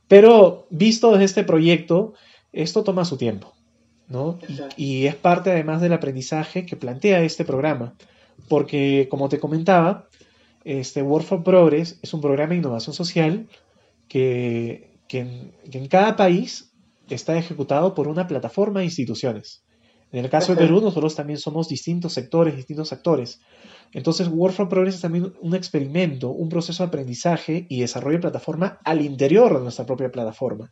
Pero 0.08 0.66
visto 0.70 1.12
desde 1.12 1.24
este 1.24 1.44
proyecto, 1.44 2.14
esto 2.52 2.84
toma 2.84 3.04
su 3.04 3.16
tiempo, 3.16 3.54
¿no? 4.08 4.38
Y, 4.76 5.06
es 5.06 5.14
parte 5.14 5.50
además 5.50 5.80
del 5.80 5.92
aprendizaje 5.92 6.66
que 6.66 6.76
plantea 6.76 7.22
este 7.22 7.44
programa. 7.44 7.94
Porque, 8.48 9.06
como 9.10 9.28
te 9.28 9.38
comentaba, 9.38 10.08
este 10.64 11.02
Work 11.02 11.26
for 11.26 11.42
Progress 11.44 11.98
es 12.02 12.12
un 12.14 12.20
programa 12.20 12.50
de 12.50 12.56
innovación 12.56 12.94
social 12.94 13.48
que, 14.08 14.98
en, 15.10 15.88
cada 15.88 16.16
país 16.16 16.72
está 17.08 17.36
ejecutado 17.36 17.94
por 17.94 18.08
una 18.08 18.26
plataforma 18.26 18.80
de 18.80 18.86
instituciones. 18.86 19.64
En 20.10 20.24
el 20.24 20.30
caso 20.30 20.54
de 20.54 20.58
Perú, 20.58 20.80
nosotros 20.80 21.14
también 21.14 21.38
somos 21.38 21.68
distintos 21.68 22.12
sectores, 22.12 22.56
distintos 22.56 22.92
actores. 22.92 23.40
Entonces, 23.92 24.28
Work 24.28 24.54
for 24.54 24.68
Progress 24.68 24.96
es 24.96 25.00
también 25.00 25.34
un 25.40 25.54
experimento, 25.54 26.30
un 26.30 26.48
proceso 26.48 26.82
de 26.82 26.88
aprendizaje 26.88 27.66
y 27.68 27.80
desarrollo 27.80 28.18
de 28.18 28.22
plataforma 28.22 28.78
al 28.84 29.02
interior 29.02 29.54
de 29.54 29.60
nuestra 29.60 29.86
propia 29.86 30.10
plataforma. 30.10 30.70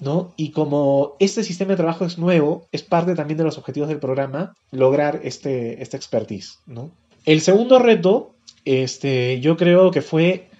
¿no? 0.00 0.32
Y 0.36 0.52
como 0.52 1.16
este 1.18 1.42
sistema 1.42 1.70
de 1.70 1.78
trabajo 1.78 2.04
es 2.04 2.18
nuevo, 2.18 2.68
es 2.72 2.82
parte 2.82 3.14
también 3.14 3.38
de 3.38 3.44
los 3.44 3.58
objetivos 3.58 3.88
del 3.88 3.98
programa 3.98 4.54
lograr 4.70 5.20
este, 5.24 5.82
este 5.82 5.96
expertise. 5.96 6.58
¿no? 6.66 6.92
El 7.24 7.40
segundo 7.40 7.78
reto, 7.78 8.34
este, 8.64 9.40
yo 9.40 9.56
creo 9.56 9.90
que 9.90 10.02
fue 10.02 10.50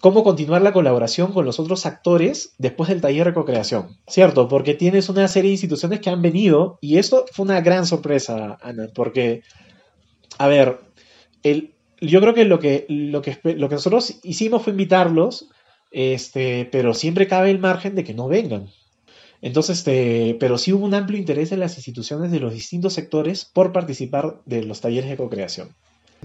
cómo 0.00 0.22
continuar 0.22 0.62
la 0.62 0.72
colaboración 0.72 1.32
con 1.32 1.44
los 1.44 1.58
otros 1.58 1.86
actores 1.86 2.54
después 2.58 2.88
del 2.88 3.00
taller 3.00 3.26
de 3.26 3.34
co-creación, 3.34 3.98
¿cierto? 4.06 4.48
Porque 4.48 4.74
tienes 4.74 5.08
una 5.08 5.26
serie 5.28 5.48
de 5.48 5.54
instituciones 5.54 6.00
que 6.00 6.10
han 6.10 6.22
venido 6.22 6.78
y 6.80 6.98
esto 6.98 7.24
fue 7.32 7.44
una 7.44 7.60
gran 7.60 7.86
sorpresa, 7.86 8.58
Ana, 8.62 8.88
porque, 8.94 9.42
a 10.38 10.46
ver, 10.46 10.80
yo 12.00 12.20
creo 12.20 12.34
que 12.34 12.44
lo 12.44 12.58
que, 12.60 12.86
nosotros 13.58 14.20
hicimos 14.22 14.62
fue 14.62 14.72
invitarlos, 14.72 15.48
este, 15.90 16.68
pero 16.70 16.94
siempre 16.94 17.26
cabe 17.26 17.50
el 17.50 17.58
margen 17.58 17.94
de 17.94 18.04
que 18.04 18.14
no 18.14 18.28
vengan. 18.28 18.68
Entonces, 19.42 19.78
este, 19.78 20.36
pero 20.40 20.58
sí 20.58 20.72
hubo 20.72 20.84
un 20.84 20.94
amplio 20.94 21.18
interés 21.18 21.50
de 21.50 21.56
las 21.56 21.76
instituciones 21.76 22.30
de 22.30 22.40
los 22.40 22.52
distintos 22.52 22.94
sectores 22.94 23.44
por 23.44 23.72
participar 23.72 24.40
de 24.44 24.62
los 24.62 24.80
talleres 24.80 25.10
de 25.10 25.16
co-creación. 25.16 25.74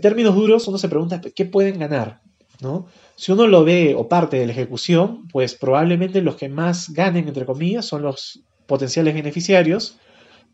En 0.02 0.10
términos 0.10 0.34
duros, 0.34 0.68
uno 0.68 0.80
se 0.80 0.90
pregunta 0.90 1.22
qué 1.22 1.46
pueden 1.46 1.78
ganar, 1.78 2.22
¿no? 2.60 2.88
Si 3.16 3.32
uno 3.32 3.46
lo 3.46 3.64
ve 3.64 3.94
o 3.96 4.10
parte 4.10 4.40
de 4.40 4.48
la 4.48 4.52
ejecución, 4.52 5.28
pues 5.28 5.54
probablemente 5.54 6.24
los 6.24 6.38
que 6.38 6.50
más 6.50 6.90
ganen, 6.90 7.28
entre 7.28 7.46
comillas, 7.46 7.86
son 7.86 8.02
los 8.02 8.42
potenciales 8.66 9.14
beneficiarios 9.14 10.00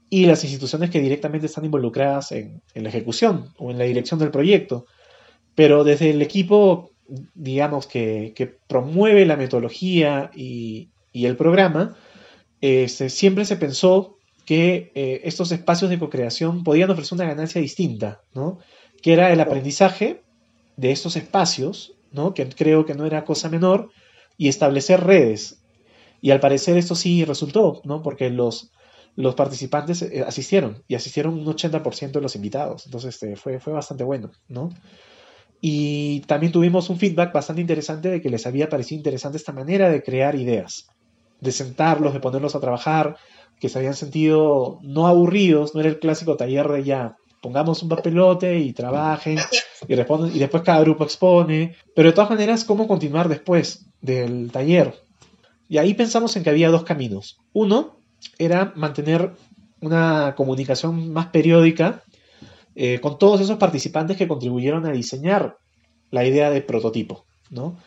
y 0.09 0.25
las 0.25 0.43
instituciones 0.43 0.89
que 0.89 0.99
directamente 0.99 1.45
están 1.45 1.63
involucradas 1.63 2.33
en, 2.33 2.61
la 2.75 2.89
ejecución 2.89 3.53
o 3.57 3.71
en 3.71 3.77
la 3.77 3.85
dirección 3.85 4.19
del 4.19 4.31
proyecto. 4.31 4.85
Pero 5.55 5.85
desde 5.85 6.09
el 6.09 6.21
equipo, 6.21 6.91
digamos, 7.33 7.87
que, 7.87 8.57
promueve 8.67 9.25
la 9.25 9.37
metodología 9.37 10.29
y, 10.35 10.89
el 11.13 11.37
programa, 11.37 11.95
este, 12.59 13.09
siempre 13.09 13.45
se 13.45 13.55
pensó 13.55 14.17
que 14.45 14.91
eh, 14.93 15.21
estos 15.23 15.53
espacios 15.53 15.89
de 15.89 15.99
co-creación 15.99 16.65
podían 16.65 16.89
ofrecer 16.89 17.15
una 17.15 17.29
ganancia 17.29 17.61
distinta, 17.61 18.19
¿no? 18.33 18.59
Que 19.07 19.13
era 19.13 19.31
el 19.31 19.39
aprendizaje 19.39 20.21
de 20.75 20.91
estos 20.91 21.15
espacios 21.15 21.93
que 22.35 22.49
creo 22.49 22.85
que 22.85 22.93
no 22.93 23.05
era 23.05 23.23
cosa 23.23 23.47
menor, 23.47 23.89
y 24.37 24.49
establecer 24.49 25.01
redes. 25.01 25.63
Y 26.19 26.31
al 26.31 26.41
parecer 26.41 26.75
esto 26.75 26.93
sí 26.93 27.23
resultó, 27.23 27.79
¿no? 27.85 28.03
porque 28.03 28.29
los, 28.29 28.69
los 29.15 29.33
participantes 29.33 30.01
eh, 30.01 30.25
asistieron 30.27 30.83
y 30.89 30.95
asistieron 30.95 31.35
un 31.35 31.45
80% 31.45 32.11
de 32.11 32.19
los 32.19 32.35
invitados. 32.35 32.85
Entonces 32.85 33.13
este, 33.15 33.37
fue, 33.37 33.61
fue 33.61 33.71
bastante 33.71 34.03
bueno. 34.03 34.31
¿no? 34.49 34.71
Y 35.61 36.19
también 36.27 36.51
tuvimos 36.51 36.89
un 36.89 36.97
feedback 36.97 37.31
bastante 37.31 37.61
interesante 37.61 38.09
de 38.09 38.21
que 38.21 38.29
les 38.29 38.45
había 38.45 38.67
parecido 38.67 38.97
interesante 38.97 39.37
esta 39.37 39.53
manera 39.53 39.89
de 39.89 40.03
crear 40.03 40.35
ideas, 40.35 40.89
de 41.39 41.53
sentarlos, 41.53 42.11
de 42.11 42.19
ponerlos 42.19 42.55
a 42.55 42.59
trabajar, 42.59 43.15
que 43.57 43.69
se 43.69 43.79
habían 43.79 43.95
sentido 43.95 44.79
no 44.81 45.07
aburridos, 45.07 45.75
no 45.75 45.79
era 45.79 45.87
el 45.87 45.99
clásico 45.99 46.35
taller 46.35 46.67
de 46.67 46.83
ya, 46.83 47.15
pongamos 47.41 47.81
un 47.83 47.89
papelote 47.89 48.57
y 48.57 48.73
trabajen 48.73 49.37
y 49.87 49.95
responden 49.95 50.35
y 50.35 50.39
después 50.39 50.63
cada 50.63 50.81
grupo 50.81 51.03
expone, 51.03 51.75
pero 51.95 52.09
de 52.09 52.13
todas 52.13 52.29
maneras, 52.29 52.63
¿cómo 52.63 52.87
continuar 52.87 53.29
después 53.29 53.85
del 54.01 54.51
taller? 54.51 54.93
Y 55.69 55.77
ahí 55.77 55.93
pensamos 55.93 56.35
en 56.35 56.43
que 56.43 56.49
había 56.49 56.69
dos 56.69 56.83
caminos. 56.83 57.37
Uno 57.53 57.97
era 58.37 58.73
mantener 58.75 59.33
una 59.81 60.33
comunicación 60.35 61.11
más 61.11 61.27
periódica 61.27 62.03
eh, 62.75 62.99
con 62.99 63.17
todos 63.17 63.41
esos 63.41 63.57
participantes 63.57 64.17
que 64.17 64.27
contribuyeron 64.27 64.85
a 64.85 64.91
diseñar 64.91 65.57
la 66.09 66.25
idea 66.25 66.49
de 66.49 66.61
prototipo, 66.61 67.25
¿no? 67.49 67.77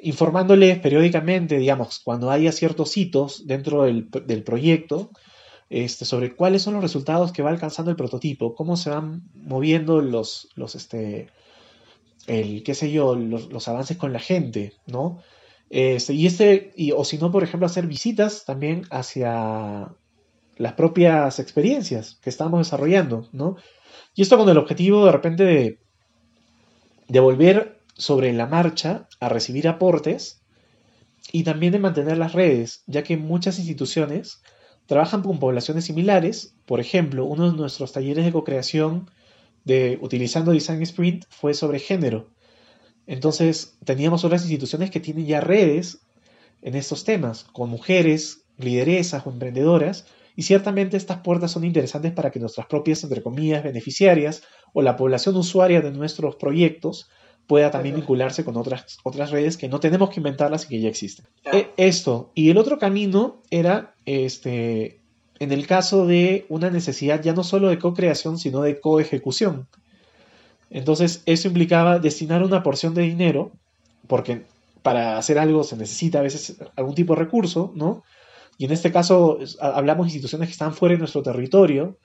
informándoles 0.00 0.78
periódicamente, 0.78 1.58
digamos, 1.58 2.00
cuando 2.04 2.30
haya 2.30 2.52
ciertos 2.52 2.96
hitos 2.96 3.46
dentro 3.46 3.82
del, 3.84 4.08
del 4.26 4.42
proyecto, 4.44 5.10
este, 5.70 6.04
sobre 6.04 6.34
cuáles 6.34 6.62
son 6.62 6.74
los 6.74 6.82
resultados 6.82 7.32
que 7.32 7.42
va 7.42 7.50
alcanzando 7.50 7.90
el 7.90 7.96
prototipo, 7.96 8.54
cómo 8.54 8.76
se 8.76 8.90
van 8.90 9.22
moviendo 9.34 10.00
los, 10.00 10.48
los 10.54 10.74
este, 10.74 11.28
el, 12.26 12.62
qué 12.62 12.74
sé 12.74 12.90
yo, 12.90 13.14
los, 13.16 13.68
avances 13.68 13.96
con 13.96 14.12
la 14.12 14.20
gente, 14.20 14.74
¿no? 14.86 15.22
Este, 15.70 16.14
y 16.14 16.26
este, 16.26 16.72
y, 16.76 16.92
o 16.92 17.04
si 17.04 17.18
no, 17.18 17.30
por 17.30 17.42
ejemplo, 17.42 17.66
hacer 17.66 17.86
visitas 17.86 18.44
también 18.46 18.84
hacia 18.90 19.94
las 20.56 20.72
propias 20.72 21.38
experiencias 21.38 22.18
que 22.22 22.30
estamos 22.30 22.60
desarrollando, 22.60 23.28
¿no? 23.32 23.56
Y 24.14 24.22
esto 24.22 24.38
con 24.38 24.48
el 24.48 24.58
objetivo 24.58 25.04
de 25.04 25.12
repente 25.12 25.44
de, 25.44 25.78
de 27.08 27.20
volver 27.20 27.80
sobre 27.94 28.32
la 28.32 28.46
marcha 28.46 29.08
a 29.20 29.28
recibir 29.28 29.68
aportes 29.68 30.40
y 31.30 31.44
también 31.44 31.72
de 31.72 31.78
mantener 31.78 32.16
las 32.16 32.32
redes, 32.32 32.82
ya 32.86 33.02
que 33.02 33.16
muchas 33.16 33.58
instituciones 33.58 34.42
trabajan 34.88 35.22
con 35.22 35.38
poblaciones 35.38 35.84
similares. 35.84 36.56
Por 36.64 36.80
ejemplo, 36.80 37.26
uno 37.26 37.52
de 37.52 37.56
nuestros 37.56 37.92
talleres 37.92 38.24
de 38.24 38.32
co-creación 38.32 39.10
de 39.64 39.98
utilizando 40.00 40.50
Design 40.50 40.82
Sprint 40.82 41.26
fue 41.28 41.52
sobre 41.54 41.78
género. 41.78 42.30
Entonces, 43.06 43.78
teníamos 43.84 44.24
otras 44.24 44.42
instituciones 44.42 44.90
que 44.90 44.98
tienen 44.98 45.26
ya 45.26 45.40
redes 45.40 46.00
en 46.62 46.74
estos 46.74 47.04
temas, 47.04 47.44
con 47.44 47.68
mujeres, 47.68 48.46
lideresas 48.56 49.26
o 49.26 49.30
emprendedoras, 49.30 50.06
y 50.34 50.42
ciertamente 50.42 50.96
estas 50.96 51.20
puertas 51.20 51.50
son 51.50 51.64
interesantes 51.64 52.12
para 52.12 52.30
que 52.30 52.40
nuestras 52.40 52.66
propias, 52.66 53.04
entre 53.04 53.22
comillas, 53.22 53.64
beneficiarias 53.64 54.42
o 54.72 54.80
la 54.80 54.96
población 54.96 55.36
usuaria 55.36 55.82
de 55.82 55.90
nuestros 55.90 56.36
proyectos 56.36 57.10
pueda 57.48 57.70
también 57.70 57.96
vincularse 57.96 58.44
con 58.44 58.56
otras, 58.58 58.98
otras 59.02 59.30
redes 59.30 59.56
que 59.56 59.68
no 59.68 59.80
tenemos 59.80 60.10
que 60.10 60.20
inventarlas 60.20 60.66
y 60.66 60.68
que 60.68 60.80
ya 60.80 60.88
existen. 60.88 61.26
E, 61.50 61.70
esto. 61.78 62.30
Y 62.34 62.50
el 62.50 62.58
otro 62.58 62.78
camino 62.78 63.42
era, 63.50 63.94
este, 64.04 65.00
en 65.40 65.50
el 65.50 65.66
caso 65.66 66.06
de 66.06 66.44
una 66.50 66.68
necesidad 66.68 67.22
ya 67.22 67.32
no 67.32 67.42
solo 67.42 67.68
de 67.68 67.78
co-creación, 67.78 68.38
sino 68.38 68.60
de 68.60 68.78
co-ejecución. 68.78 69.66
Entonces, 70.68 71.22
eso 71.24 71.48
implicaba 71.48 71.98
destinar 71.98 72.42
una 72.42 72.62
porción 72.62 72.92
de 72.92 73.02
dinero, 73.02 73.50
porque 74.06 74.42
para 74.82 75.16
hacer 75.16 75.38
algo 75.38 75.64
se 75.64 75.78
necesita 75.78 76.18
a 76.18 76.22
veces 76.22 76.58
algún 76.76 76.94
tipo 76.94 77.14
de 77.14 77.20
recurso, 77.20 77.72
¿no? 77.74 78.04
Y 78.58 78.66
en 78.66 78.72
este 78.72 78.92
caso 78.92 79.38
hablamos 79.58 80.06
de 80.06 80.10
instituciones 80.10 80.48
que 80.48 80.52
están 80.52 80.74
fuera 80.74 80.94
de 80.94 80.98
nuestro 80.98 81.22
territorio, 81.22 81.96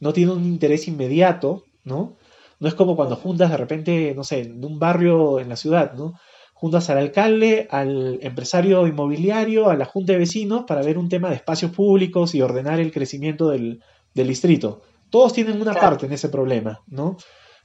no 0.00 0.12
tienen 0.12 0.36
un 0.36 0.44
interés 0.44 0.88
inmediato, 0.88 1.64
¿no? 1.84 2.16
No 2.60 2.68
es 2.68 2.74
como 2.74 2.96
cuando 2.96 3.16
juntas 3.16 3.50
de 3.50 3.56
repente, 3.56 4.14
no 4.16 4.24
sé, 4.24 4.40
en 4.40 4.64
un 4.64 4.78
barrio 4.78 5.40
en 5.40 5.48
la 5.48 5.56
ciudad, 5.56 5.94
¿no? 5.94 6.14
Juntas 6.54 6.90
al 6.90 6.98
alcalde, 6.98 7.68
al 7.70 8.18
empresario 8.20 8.86
inmobiliario, 8.86 9.70
a 9.70 9.76
la 9.76 9.84
junta 9.84 10.12
de 10.12 10.18
vecinos 10.18 10.64
para 10.66 10.82
ver 10.82 10.98
un 10.98 11.08
tema 11.08 11.28
de 11.28 11.36
espacios 11.36 11.70
públicos 11.70 12.34
y 12.34 12.42
ordenar 12.42 12.80
el 12.80 12.90
crecimiento 12.90 13.48
del, 13.50 13.80
distrito. 14.14 14.82
Todos 15.10 15.32
tienen 15.32 15.60
una 15.60 15.74
parte 15.74 16.06
en 16.06 16.12
ese 16.12 16.28
problema, 16.28 16.82
¿no? 16.88 17.16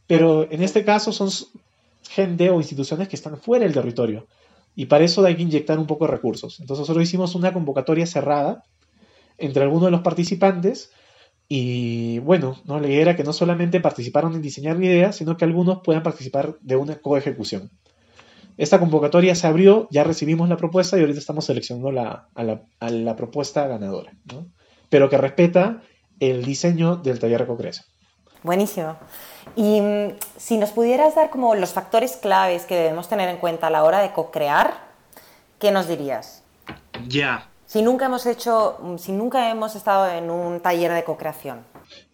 Pero 0.06 0.48
en 0.52 0.62
este 0.62 0.86
caso 0.86 1.12
son 1.12 1.30
gente 2.08 2.52
o 2.52 2.58
instituciones 2.58 3.08
que 3.08 3.16
están 3.16 3.38
fuera 3.38 3.66
del 3.66 3.74
territorio. 3.74 4.28
Y 4.76 4.86
para 4.86 5.04
eso 5.04 5.26
hay 5.26 5.36
que 5.36 5.42
inyectar 5.42 5.80
un 5.80 5.88
poco 5.88 6.06
de 6.06 6.12
recursos. 6.12 6.60
Entonces 6.60 6.82
nosotros 6.82 7.04
hicimos 7.04 7.34
una 7.34 7.52
convocatoria 7.52 8.06
cerrada 8.06 8.64
entre 9.40 9.64
algunos 9.64 9.86
de 9.86 9.92
los 9.92 10.02
participantes 10.02 10.92
y 11.48 12.20
bueno, 12.20 12.58
¿no? 12.66 12.80
la 12.80 12.88
idea 12.88 13.02
era 13.02 13.16
que 13.16 13.24
no 13.24 13.34
solamente 13.34 13.80
participaron 13.80 14.34
en 14.34 14.42
diseñar 14.42 14.78
la 14.78 14.86
idea, 14.86 15.12
sino 15.12 15.38
que 15.38 15.46
algunos 15.46 15.82
puedan 15.84 16.04
participar 16.04 16.56
de 16.62 16.76
una 16.76 16.96
coejecución. 16.96 17.70
Esta 18.58 18.80
convocatoria 18.80 19.36
se 19.36 19.48
abrió, 19.48 19.88
ya 19.90 20.04
recibimos 20.04 20.48
la 20.48 20.58
propuesta 20.58 20.98
y 20.98 21.02
ahorita 21.02 21.20
estamos 21.20 21.46
seleccionando 21.46 21.92
la, 21.92 22.30
a, 22.36 22.90
la, 22.90 23.16
propuesta 23.16 23.68
ganadora, 23.68 24.14
pero 24.90 25.10
que 25.10 25.18
respeta 25.18 25.82
el 26.20 26.46
diseño 26.46 26.98
del 26.98 27.20
taller 27.20 27.42
de 27.42 27.48
co-creación. 27.48 27.86
Buenísimo. 28.44 28.96
Y 29.56 29.82
mm, 29.82 30.16
si 30.38 30.58
nos 30.58 30.72
pudieras 30.72 31.16
dar 31.16 31.30
como 31.30 31.56
los 31.56 31.74
factores 31.74 32.16
claves 32.18 32.66
que 32.66 32.76
debemos 32.76 33.10
tener 33.10 33.30
en 33.30 33.38
cuenta 33.38 33.68
a 33.68 33.70
la 33.70 33.84
hora 33.84 34.00
de 34.02 34.12
co-crear, 34.12 34.76
¿qué 35.60 35.72
nos 35.72 35.88
dirías? 35.88 36.44
Ya, 37.08 37.50
si 37.74 37.82
nunca 37.82 38.06
hemos 38.06 38.28
hecho, 38.28 38.78
si 39.00 39.12
nunca 39.12 39.50
hemos 39.50 39.76
estado 39.76 40.08
en 40.08 40.30
un 40.30 40.60
taller 40.60 40.92
de 40.92 41.04
co-creación? 41.04 41.66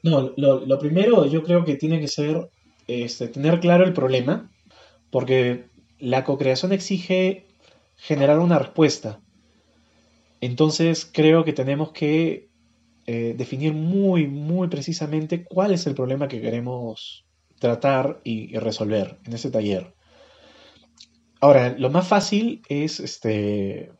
No, 0.04 0.32
lo, 0.38 0.80
primero 0.80 1.26
yo 1.26 1.43
creo 1.43 1.65
que 1.65 1.76
tiene 1.76 2.00
que 2.00 2.08
ser 2.08 2.50
este, 2.88 3.28
tener 3.28 3.60
claro 3.60 3.84
el 3.84 3.91
problema, 3.91 4.50
porque 5.12 5.65
la 6.00 6.24
co-creación 6.24 6.72
exige 6.72 7.45
generar 7.98 8.39
una 8.39 8.58
respuesta. 8.58 9.19
Entonces 10.39 11.06
creo 11.06 11.43
que 11.43 11.52
tenemos 11.52 11.91
que 11.91 12.48
eh, 13.06 13.36
definir 13.38 13.74
muy, 13.74 14.28
muy 14.28 14.69
precisamente 14.69 15.43
cuál 15.43 15.74
es 15.74 15.86
el 15.88 15.93
problema 15.93 16.30
que 16.30 16.39
queremos 16.39 17.26
tratar 17.60 18.22
y, 18.24 18.58
resolver 18.58 19.19
en 19.26 19.34
ese 19.34 19.52
taller. 19.52 19.93
Ahora, 21.41 21.76
lo 21.78 21.89
más 21.89 22.08
fácil 22.08 22.62
es 22.69 23.02
este, 23.02 23.91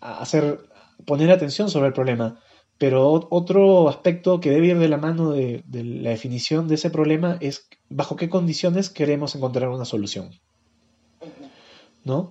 hacer, 0.00 0.60
poner 1.04 1.30
atención 1.30 1.70
sobre 1.70 1.88
el 1.88 1.92
problema, 1.92 2.40
pero 2.78 3.28
otro 3.30 3.88
aspecto 3.88 4.40
que 4.40 4.50
debe 4.50 4.68
ir 4.68 4.78
de 4.78 4.88
la 4.88 4.96
mano 4.96 5.30
de, 5.30 5.62
la 5.72 6.10
definición 6.10 6.66
de 6.66 6.74
ese 6.74 6.90
problema 6.90 7.38
es 7.40 7.68
bajo 7.88 8.16
qué 8.16 8.28
condiciones 8.28 8.90
queremos 8.90 9.34
encontrar 9.34 9.68
una 9.68 9.84
solución. 9.84 10.30
¿No? 12.04 12.30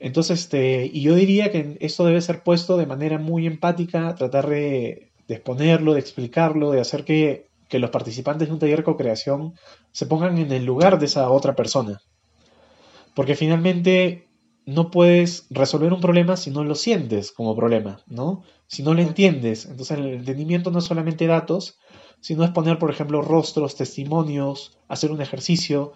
Entonces, 0.00 0.40
este, 0.40 0.90
y 0.92 1.00
yo 1.02 1.14
diría 1.14 1.50
que 1.50 1.76
esto 1.80 2.04
debe 2.04 2.20
ser 2.20 2.42
puesto 2.42 2.76
de 2.76 2.86
manera 2.86 3.18
muy 3.18 3.46
empática, 3.46 4.14
tratar 4.14 4.48
de, 4.48 5.10
exponerlo, 5.28 5.94
de 5.94 6.00
explicarlo, 6.00 6.70
de 6.70 6.80
hacer 6.80 7.04
que, 7.04 7.48
que, 7.68 7.78
los 7.78 7.90
participantes 7.90 8.48
de 8.48 8.54
un 8.54 8.60
taller 8.60 8.78
de 8.78 8.84
co-creación 8.84 9.54
se 9.92 10.06
pongan 10.06 10.38
en 10.38 10.52
el 10.52 10.64
lugar 10.64 10.98
de 10.98 11.06
esa 11.06 11.30
otra 11.30 11.54
persona. 11.54 12.00
Porque 13.14 13.34
finalmente 13.34 14.27
no 14.68 14.90
puedes 14.90 15.46
resolver 15.48 15.94
un 15.94 16.02
problema 16.02 16.36
si 16.36 16.50
no 16.50 16.62
lo 16.62 16.74
sientes 16.74 17.32
como 17.32 17.56
problema, 17.56 18.02
¿no? 18.06 18.42
Si 18.66 18.82
no 18.82 18.92
lo 18.92 19.00
entiendes. 19.00 19.64
Entonces 19.64 19.96
el 19.96 20.08
entendimiento 20.08 20.70
no 20.70 20.80
es 20.80 20.84
solamente 20.84 21.26
datos, 21.26 21.78
sino 22.20 22.44
es 22.44 22.50
poner, 22.50 22.78
por 22.78 22.90
ejemplo, 22.90 23.22
rostros, 23.22 23.76
testimonios, 23.76 24.76
hacer 24.86 25.10
un 25.10 25.22
ejercicio, 25.22 25.94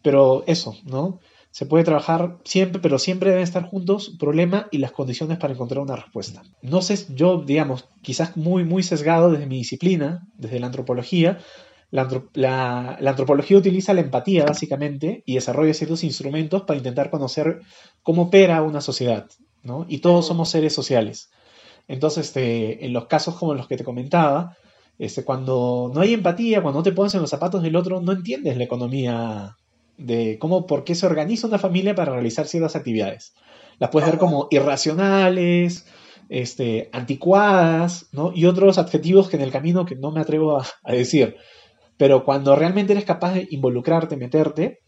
pero 0.00 0.42
eso, 0.46 0.74
¿no? 0.84 1.20
Se 1.50 1.66
puede 1.66 1.84
trabajar 1.84 2.38
siempre, 2.44 2.80
pero 2.80 2.98
siempre 2.98 3.28
deben 3.28 3.44
estar 3.44 3.68
juntos 3.68 4.16
problema 4.18 4.68
y 4.70 4.78
las 4.78 4.92
condiciones 4.92 5.36
para 5.36 5.52
encontrar 5.52 5.82
una 5.82 5.96
respuesta. 5.96 6.44
No 6.62 6.80
sé, 6.80 7.04
yo, 7.14 7.42
digamos, 7.42 7.90
quizás 8.00 8.38
muy, 8.38 8.64
muy 8.64 8.82
sesgado 8.82 9.32
desde 9.32 9.46
mi 9.46 9.58
disciplina, 9.58 10.26
desde 10.38 10.60
la 10.60 10.68
antropología, 10.68 11.40
la, 11.94 12.96
antropología 13.06 13.56
utiliza 13.56 13.94
la 13.94 14.00
empatía 14.00 14.44
básicamente 14.44 15.22
y 15.26 15.34
desarrolla 15.34 15.72
ciertos 15.74 16.02
instrumentos 16.02 16.62
para 16.62 16.76
intentar 16.76 17.08
conocer 17.08 17.60
cómo 18.02 18.22
opera 18.22 18.62
una 18.62 18.80
sociedad, 18.80 19.26
¿no? 19.62 19.86
Y 19.88 19.98
todos 19.98 20.26
somos 20.26 20.48
seres 20.48 20.74
sociales. 20.74 21.30
Entonces, 21.86 22.26
este, 22.26 22.84
en 22.84 22.92
los 22.92 23.06
casos 23.06 23.36
como 23.36 23.54
los 23.54 23.68
que 23.68 23.76
te 23.76 23.84
comentaba, 23.84 24.56
este, 24.98 25.22
cuando 25.22 25.92
no 25.94 26.00
hay 26.00 26.14
empatía, 26.14 26.62
cuando 26.62 26.80
no 26.80 26.82
te 26.82 26.90
pones 26.90 27.14
en 27.14 27.20
los 27.20 27.30
zapatos 27.30 27.62
del 27.62 27.76
otro, 27.76 28.00
no 28.00 28.10
entiendes 28.10 28.56
la 28.56 28.64
economía 28.64 29.56
de 29.96 30.38
cómo, 30.40 30.66
por 30.66 30.82
qué 30.82 30.96
se 30.96 31.06
organiza 31.06 31.46
una 31.46 31.58
familia 31.60 31.94
para 31.94 32.12
realizar 32.12 32.48
ciertas 32.48 32.74
actividades. 32.74 33.34
Las 33.78 33.90
puedes 33.90 34.10
ver 34.10 34.18
como 34.18 34.48
irracionales, 34.50 35.86
este, 36.28 36.88
anticuadas, 36.92 38.08
¿no? 38.10 38.32
Y 38.34 38.46
otros 38.46 38.78
adjetivos 38.78 39.28
que 39.28 39.36
en 39.36 39.42
el 39.42 39.52
camino 39.52 39.86
que 39.86 39.94
no 39.94 40.10
me 40.10 40.20
atrevo 40.20 40.58
a 40.58 40.92
decir. 40.92 41.36
Pero 41.96 42.24
cuando 42.24 42.56
realmente 42.56 42.92
eres 42.92 43.04
capaz 43.04 43.34
de 43.34 43.46
involucrarte, 43.50 44.16
meterte, 44.16 44.80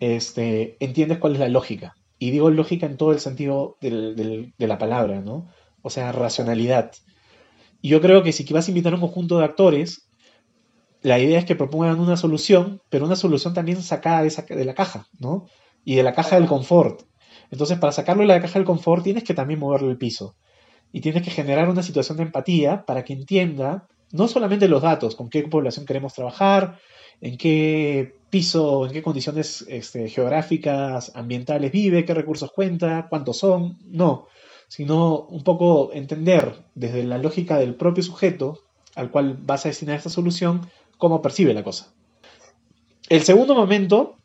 este, 0.00 0.76
entiendes 0.84 1.18
cuál 1.18 1.34
es 1.34 1.40
la 1.40 1.48
lógica. 1.48 1.94
Y 2.18 2.30
digo 2.30 2.50
lógica 2.50 2.86
en 2.86 2.96
todo 2.96 3.12
el 3.12 3.20
sentido 3.20 3.76
de 3.80 4.52
la 4.58 4.78
palabra, 4.78 5.20
¿no? 5.20 5.48
O 5.82 5.90
sea, 5.90 6.12
racionalidad. 6.12 6.92
Y 7.80 7.88
yo 7.88 8.00
creo 8.00 8.22
que 8.22 8.32
si 8.32 8.44
vas 8.52 8.68
a 8.68 8.70
invitar 8.70 8.92
a 8.92 8.96
un 8.96 9.00
conjunto 9.00 9.38
de 9.38 9.44
actores, 9.44 10.08
la 11.02 11.18
idea 11.18 11.38
es 11.38 11.44
que 11.44 11.56
propongan 11.56 11.98
una 11.98 12.16
solución, 12.16 12.80
pero 12.88 13.06
una 13.06 13.16
solución 13.16 13.54
también 13.54 13.82
sacada 13.82 14.22
de, 14.22 14.30
de 14.56 14.64
la 14.64 14.74
caja, 14.74 15.06
¿no? 15.18 15.46
Y 15.84 15.96
de 15.96 16.04
la 16.04 16.12
caja 16.12 16.36
del 16.36 16.46
confort. 16.46 17.02
Entonces, 17.50 17.78
para 17.78 17.92
sacarlo 17.92 18.22
de 18.22 18.28
la 18.28 18.40
caja 18.40 18.58
del 18.58 18.66
confort, 18.66 19.02
tienes 19.02 19.24
que 19.24 19.34
también 19.34 19.58
moverlo 19.58 19.90
el 19.90 19.98
piso. 19.98 20.36
Y 20.92 21.00
tienes 21.00 21.22
que 21.22 21.30
generar 21.30 21.68
una 21.68 21.82
situación 21.82 22.18
de 22.18 22.24
empatía 22.24 22.84
para 22.86 23.02
que 23.04 23.14
entienda 23.14 23.88
no 24.12 24.28
solamente 24.28 24.68
los 24.68 24.82
datos, 24.82 25.16
con 25.16 25.28
qué 25.28 25.42
población 25.42 25.86
queremos 25.86 26.14
trabajar, 26.14 26.78
en 27.20 27.36
qué 27.36 28.14
piso, 28.30 28.86
en 28.86 28.92
qué 28.92 29.02
condiciones 29.02 29.64
este, 29.68 30.08
geográficas, 30.08 31.12
ambientales 31.14 31.72
vive, 31.72 32.04
qué 32.04 32.14
recursos 32.14 32.52
cuenta, 32.52 33.06
cuántos 33.08 33.38
son, 33.38 33.78
no, 33.86 34.26
sino 34.68 35.20
un 35.20 35.42
poco 35.44 35.90
entender 35.92 36.64
desde 36.74 37.04
la 37.04 37.18
lógica 37.18 37.58
del 37.58 37.74
propio 37.74 38.02
sujeto 38.02 38.60
al 38.94 39.10
cual 39.10 39.38
vas 39.40 39.64
a 39.64 39.68
destinar 39.68 39.96
esta 39.96 40.10
solución, 40.10 40.68
cómo 40.98 41.22
percibe 41.22 41.54
la 41.54 41.64
cosa. 41.64 41.92
El 43.08 43.22
segundo 43.22 43.54
momento 43.54 44.16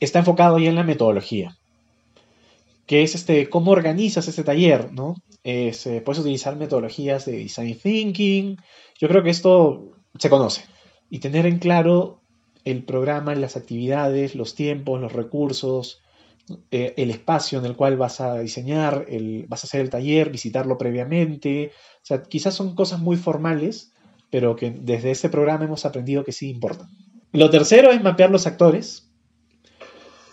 está 0.00 0.20
enfocado 0.20 0.58
ya 0.58 0.70
en 0.70 0.76
la 0.76 0.84
metodología, 0.84 1.56
que 2.86 3.02
es 3.02 3.14
este, 3.14 3.48
cómo 3.48 3.70
organizas 3.70 4.28
este 4.28 4.44
taller, 4.44 4.92
¿no? 4.92 5.14
Eh, 5.44 5.72
puedes 6.04 6.20
utilizar 6.20 6.56
metodologías 6.56 7.24
de 7.24 7.32
design 7.32 7.78
thinking. 7.78 8.56
Yo 8.98 9.08
creo 9.08 9.22
que 9.22 9.30
esto 9.30 9.92
se 10.18 10.30
conoce. 10.30 10.64
Y 11.10 11.18
tener 11.20 11.46
en 11.46 11.58
claro 11.58 12.22
el 12.64 12.84
programa, 12.84 13.34
las 13.34 13.56
actividades, 13.56 14.34
los 14.34 14.54
tiempos, 14.54 15.00
los 15.00 15.12
recursos, 15.12 16.02
eh, 16.70 16.94
el 16.96 17.10
espacio 17.10 17.58
en 17.58 17.66
el 17.66 17.76
cual 17.76 17.96
vas 17.96 18.20
a 18.20 18.38
diseñar, 18.38 19.06
el, 19.08 19.46
vas 19.48 19.64
a 19.64 19.66
hacer 19.66 19.80
el 19.80 19.90
taller, 19.90 20.30
visitarlo 20.30 20.78
previamente. 20.78 21.72
O 21.96 22.04
sea, 22.04 22.22
quizás 22.22 22.54
son 22.54 22.74
cosas 22.74 23.00
muy 23.00 23.16
formales, 23.16 23.92
pero 24.30 24.56
que 24.56 24.70
desde 24.70 25.10
ese 25.10 25.28
programa 25.28 25.64
hemos 25.64 25.84
aprendido 25.84 26.24
que 26.24 26.32
sí 26.32 26.50
importan. 26.50 26.88
Lo 27.32 27.50
tercero 27.50 27.90
es 27.90 28.02
mapear 28.02 28.30
los 28.30 28.46
actores. 28.46 29.10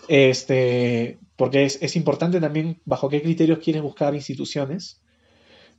Este, 0.08 1.18
porque 1.40 1.64
es, 1.64 1.96
importante 1.96 2.38
también 2.38 2.82
bajo 2.84 3.08
qué 3.08 3.22
criterios 3.22 3.60
quieres 3.60 3.80
buscar 3.80 4.14
instituciones. 4.14 5.00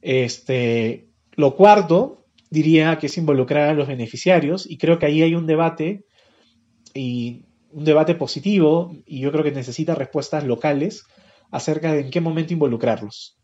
Este, 0.01 1.07
lo 1.33 1.55
cuarto, 1.55 2.25
diría 2.49 2.97
que 2.97 3.05
es 3.05 3.15
involucrar 3.19 3.69
a 3.69 3.73
los 3.75 3.87
beneficiarios 3.87 4.67
y 4.67 4.79
creo 4.79 4.97
que 4.97 5.05
ahí 5.05 5.21
hay 5.21 5.35
un 5.35 5.45
debate 5.45 6.03
y 6.95 7.45
un 7.69 7.85
debate 7.85 8.15
positivo 8.15 8.91
y 9.05 9.19
yo 9.19 9.31
creo 9.31 9.43
que 9.43 9.51
necesita 9.51 9.93
respuestas 9.93 10.45
locales 10.45 11.03
acerca 11.51 11.93
de 11.93 11.99
en 11.99 12.09
qué 12.09 12.21
momento 12.21 12.53
involucrarlos. 12.53 13.37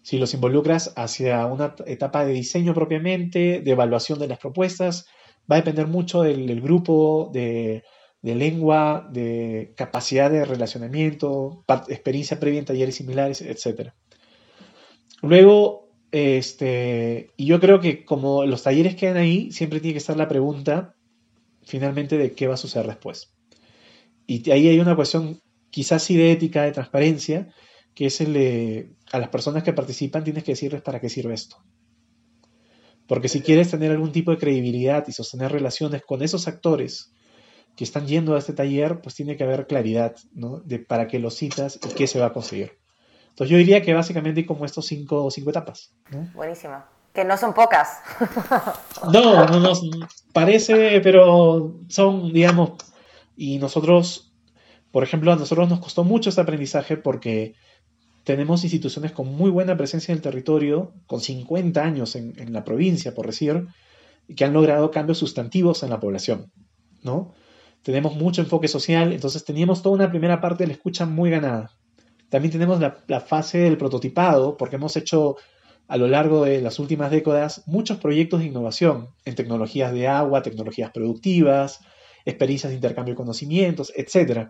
Si 0.00 0.16
los 0.16 0.32
involucras 0.32 0.94
hacia 0.96 1.44
una 1.44 1.74
etapa 1.84 2.24
de 2.24 2.32
diseño 2.32 2.72
propiamente, 2.72 3.60
de 3.60 3.70
evaluación 3.70 4.18
de 4.18 4.28
las 4.28 4.38
propuestas, 4.38 5.04
va 5.52 5.56
a 5.56 5.60
depender 5.60 5.86
mucho 5.86 6.22
del 6.22 6.62
grupo, 6.62 7.30
de, 7.30 7.82
de 8.24 8.34
lengua, 8.34 9.06
de 9.12 9.74
capacidad 9.76 10.30
de 10.30 10.46
relacionamiento, 10.46 11.62
experiencia 11.88 12.40
previa 12.40 12.58
en 12.58 12.64
talleres 12.64 12.94
similares, 12.94 13.42
etc. 13.42 13.90
Luego, 15.20 15.90
este, 16.10 17.28
y 17.36 17.44
yo 17.44 17.60
creo 17.60 17.80
que 17.80 18.06
como 18.06 18.46
los 18.46 18.62
talleres 18.62 18.96
quedan 18.96 19.18
ahí, 19.18 19.52
siempre 19.52 19.78
tiene 19.78 19.92
que 19.92 19.98
estar 19.98 20.16
la 20.16 20.26
pregunta 20.26 20.94
finalmente 21.64 22.16
de 22.16 22.32
qué 22.32 22.46
va 22.46 22.54
a 22.54 22.56
suceder 22.56 22.86
después. 22.86 23.34
Y 24.26 24.50
ahí 24.50 24.68
hay 24.68 24.80
una 24.80 24.96
cuestión 24.96 25.38
quizás 25.68 26.02
sí 26.02 26.16
de 26.16 26.32
ética, 26.32 26.62
de 26.62 26.72
transparencia, 26.72 27.52
que 27.94 28.06
es 28.06 28.22
el 28.22 28.32
de 28.32 28.88
a 29.12 29.18
las 29.18 29.28
personas 29.28 29.64
que 29.64 29.74
participan 29.74 30.24
tienes 30.24 30.44
que 30.44 30.52
decirles 30.52 30.80
para 30.80 30.98
qué 30.98 31.10
sirve 31.10 31.34
esto. 31.34 31.58
Porque 33.06 33.28
si 33.28 33.42
quieres 33.42 33.70
tener 33.70 33.90
algún 33.90 34.12
tipo 34.12 34.30
de 34.30 34.38
credibilidad 34.38 35.04
y 35.08 35.12
sostener 35.12 35.52
relaciones 35.52 36.00
con 36.06 36.22
esos 36.22 36.48
actores 36.48 37.12
que 37.76 37.84
están 37.84 38.06
yendo 38.06 38.34
a 38.34 38.38
este 38.38 38.52
taller, 38.52 39.00
pues 39.00 39.14
tiene 39.14 39.36
que 39.36 39.44
haber 39.44 39.66
claridad, 39.66 40.16
¿no? 40.32 40.60
De 40.60 40.78
para 40.78 41.08
qué 41.08 41.18
lo 41.18 41.30
citas 41.30 41.78
y 41.84 41.94
qué 41.94 42.06
se 42.06 42.20
va 42.20 42.26
a 42.26 42.32
conseguir. 42.32 42.78
Entonces 43.30 43.50
yo 43.50 43.58
diría 43.58 43.82
que 43.82 43.92
básicamente 43.92 44.40
hay 44.40 44.46
como 44.46 44.64
estos 44.64 44.86
cinco, 44.86 45.28
cinco 45.30 45.50
etapas. 45.50 45.92
Buenísimo. 46.34 46.84
Que 47.12 47.24
no 47.24 47.36
son 47.36 47.52
pocas. 47.52 47.98
no, 49.12 49.46
no 49.46 49.60
nos 49.60 49.82
parece, 50.32 51.00
pero 51.00 51.80
son, 51.88 52.32
digamos, 52.32 52.72
y 53.36 53.58
nosotros, 53.58 54.32
por 54.92 55.02
ejemplo, 55.02 55.32
a 55.32 55.36
nosotros 55.36 55.68
nos 55.68 55.80
costó 55.80 56.04
mucho 56.04 56.28
este 56.28 56.40
aprendizaje 56.40 56.96
porque 56.96 57.54
tenemos 58.22 58.62
instituciones 58.62 59.10
con 59.10 59.26
muy 59.28 59.50
buena 59.50 59.76
presencia 59.76 60.12
en 60.12 60.18
el 60.18 60.22
territorio, 60.22 60.92
con 61.06 61.20
50 61.20 61.82
años 61.82 62.14
en, 62.14 62.38
en 62.38 62.52
la 62.52 62.64
provincia, 62.64 63.14
por 63.14 63.26
decir, 63.26 63.66
que 64.36 64.44
han 64.44 64.52
logrado 64.52 64.92
cambios 64.92 65.18
sustantivos 65.18 65.82
en 65.82 65.90
la 65.90 66.00
población, 66.00 66.52
¿no? 67.02 67.34
Tenemos 67.84 68.16
mucho 68.16 68.40
enfoque 68.40 68.66
social, 68.66 69.12
entonces 69.12 69.44
teníamos 69.44 69.82
toda 69.82 69.94
una 69.94 70.10
primera 70.10 70.40
parte 70.40 70.64
de 70.64 70.68
la 70.68 70.72
escucha 70.72 71.04
muy 71.04 71.30
ganada. 71.30 71.70
También 72.30 72.50
tenemos 72.50 72.80
la, 72.80 73.20
fase 73.20 73.58
del 73.58 73.76
prototipado, 73.76 74.56
porque 74.56 74.76
hemos 74.76 74.96
hecho 74.96 75.36
a 75.86 75.98
lo 75.98 76.08
largo 76.08 76.46
de 76.46 76.62
las 76.62 76.78
últimas 76.78 77.10
décadas 77.10 77.62
muchos 77.66 77.98
proyectos 77.98 78.40
de 78.40 78.46
innovación 78.46 79.10
en 79.26 79.34
tecnologías 79.34 79.92
de 79.92 80.08
agua, 80.08 80.42
tecnologías 80.42 80.90
productivas, 80.92 81.80
experiencias 82.24 82.70
de 82.70 82.76
intercambio 82.76 83.12
de 83.12 83.18
conocimientos, 83.18 83.92
etc. 83.94 84.48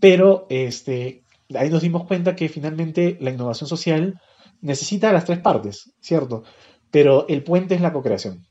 Pero 0.00 0.46
este, 0.50 1.22
ahí 1.54 1.70
nos 1.70 1.82
dimos 1.82 2.04
cuenta 2.04 2.34
que 2.34 2.48
finalmente 2.48 3.16
la 3.20 3.30
innovación 3.30 3.68
social 3.68 4.20
necesita 4.60 5.12
las 5.12 5.24
tres 5.24 5.38
partes, 5.38 5.92
¿cierto? 6.00 6.42
Pero 6.90 7.26
el 7.28 7.44
puente 7.44 7.76
es 7.76 7.80
la 7.80 7.92
co-creación. 7.92 8.45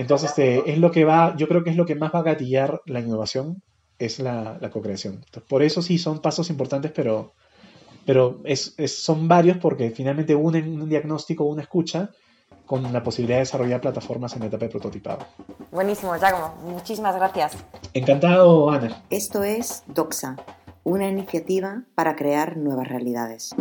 Entonces, 0.00 0.30
este, 0.30 0.70
es 0.70 0.78
lo 0.78 0.90
que 0.90 1.04
va, 1.04 1.36
yo 1.36 1.46
creo 1.46 1.62
que 1.62 1.68
es 1.68 1.76
lo 1.76 1.84
que 1.84 1.94
más 1.94 2.10
va 2.14 2.20
a 2.20 2.22
gatillar 2.22 2.80
la 2.86 3.00
innovación, 3.00 3.62
es 3.98 4.18
la, 4.18 4.56
la 4.58 4.70
co-creación. 4.70 5.22
Por 5.46 5.62
eso 5.62 5.82
sí 5.82 5.98
son 5.98 6.20
pasos 6.20 6.48
importantes, 6.48 6.90
pero, 6.90 7.34
pero 8.06 8.40
es, 8.44 8.74
son 8.86 9.28
varios 9.28 9.58
porque 9.58 9.90
finalmente 9.90 10.34
unen 10.34 10.80
un 10.80 10.88
diagnóstico, 10.88 11.44
una 11.44 11.60
escucha, 11.60 12.08
con 12.64 12.90
la 12.90 13.02
posibilidad 13.02 13.36
de 13.36 13.40
desarrollar 13.40 13.82
plataformas 13.82 14.34
en 14.36 14.44
etapa 14.44 14.64
de 14.64 14.70
prototipado. 14.70 15.26
Buenísimo, 15.70 16.16
Giacomo. 16.16 16.54
Muchísimas 16.62 17.14
gracias. 17.16 17.58
Encantado, 17.92 18.70
Ana. 18.70 19.02
Esto 19.10 19.42
es 19.42 19.82
Doxa, 19.86 20.36
una 20.82 21.08
iniciativa 21.08 21.82
para 21.94 22.16
crear 22.16 22.56
nuevas 22.56 22.88
realidades. 22.88 23.54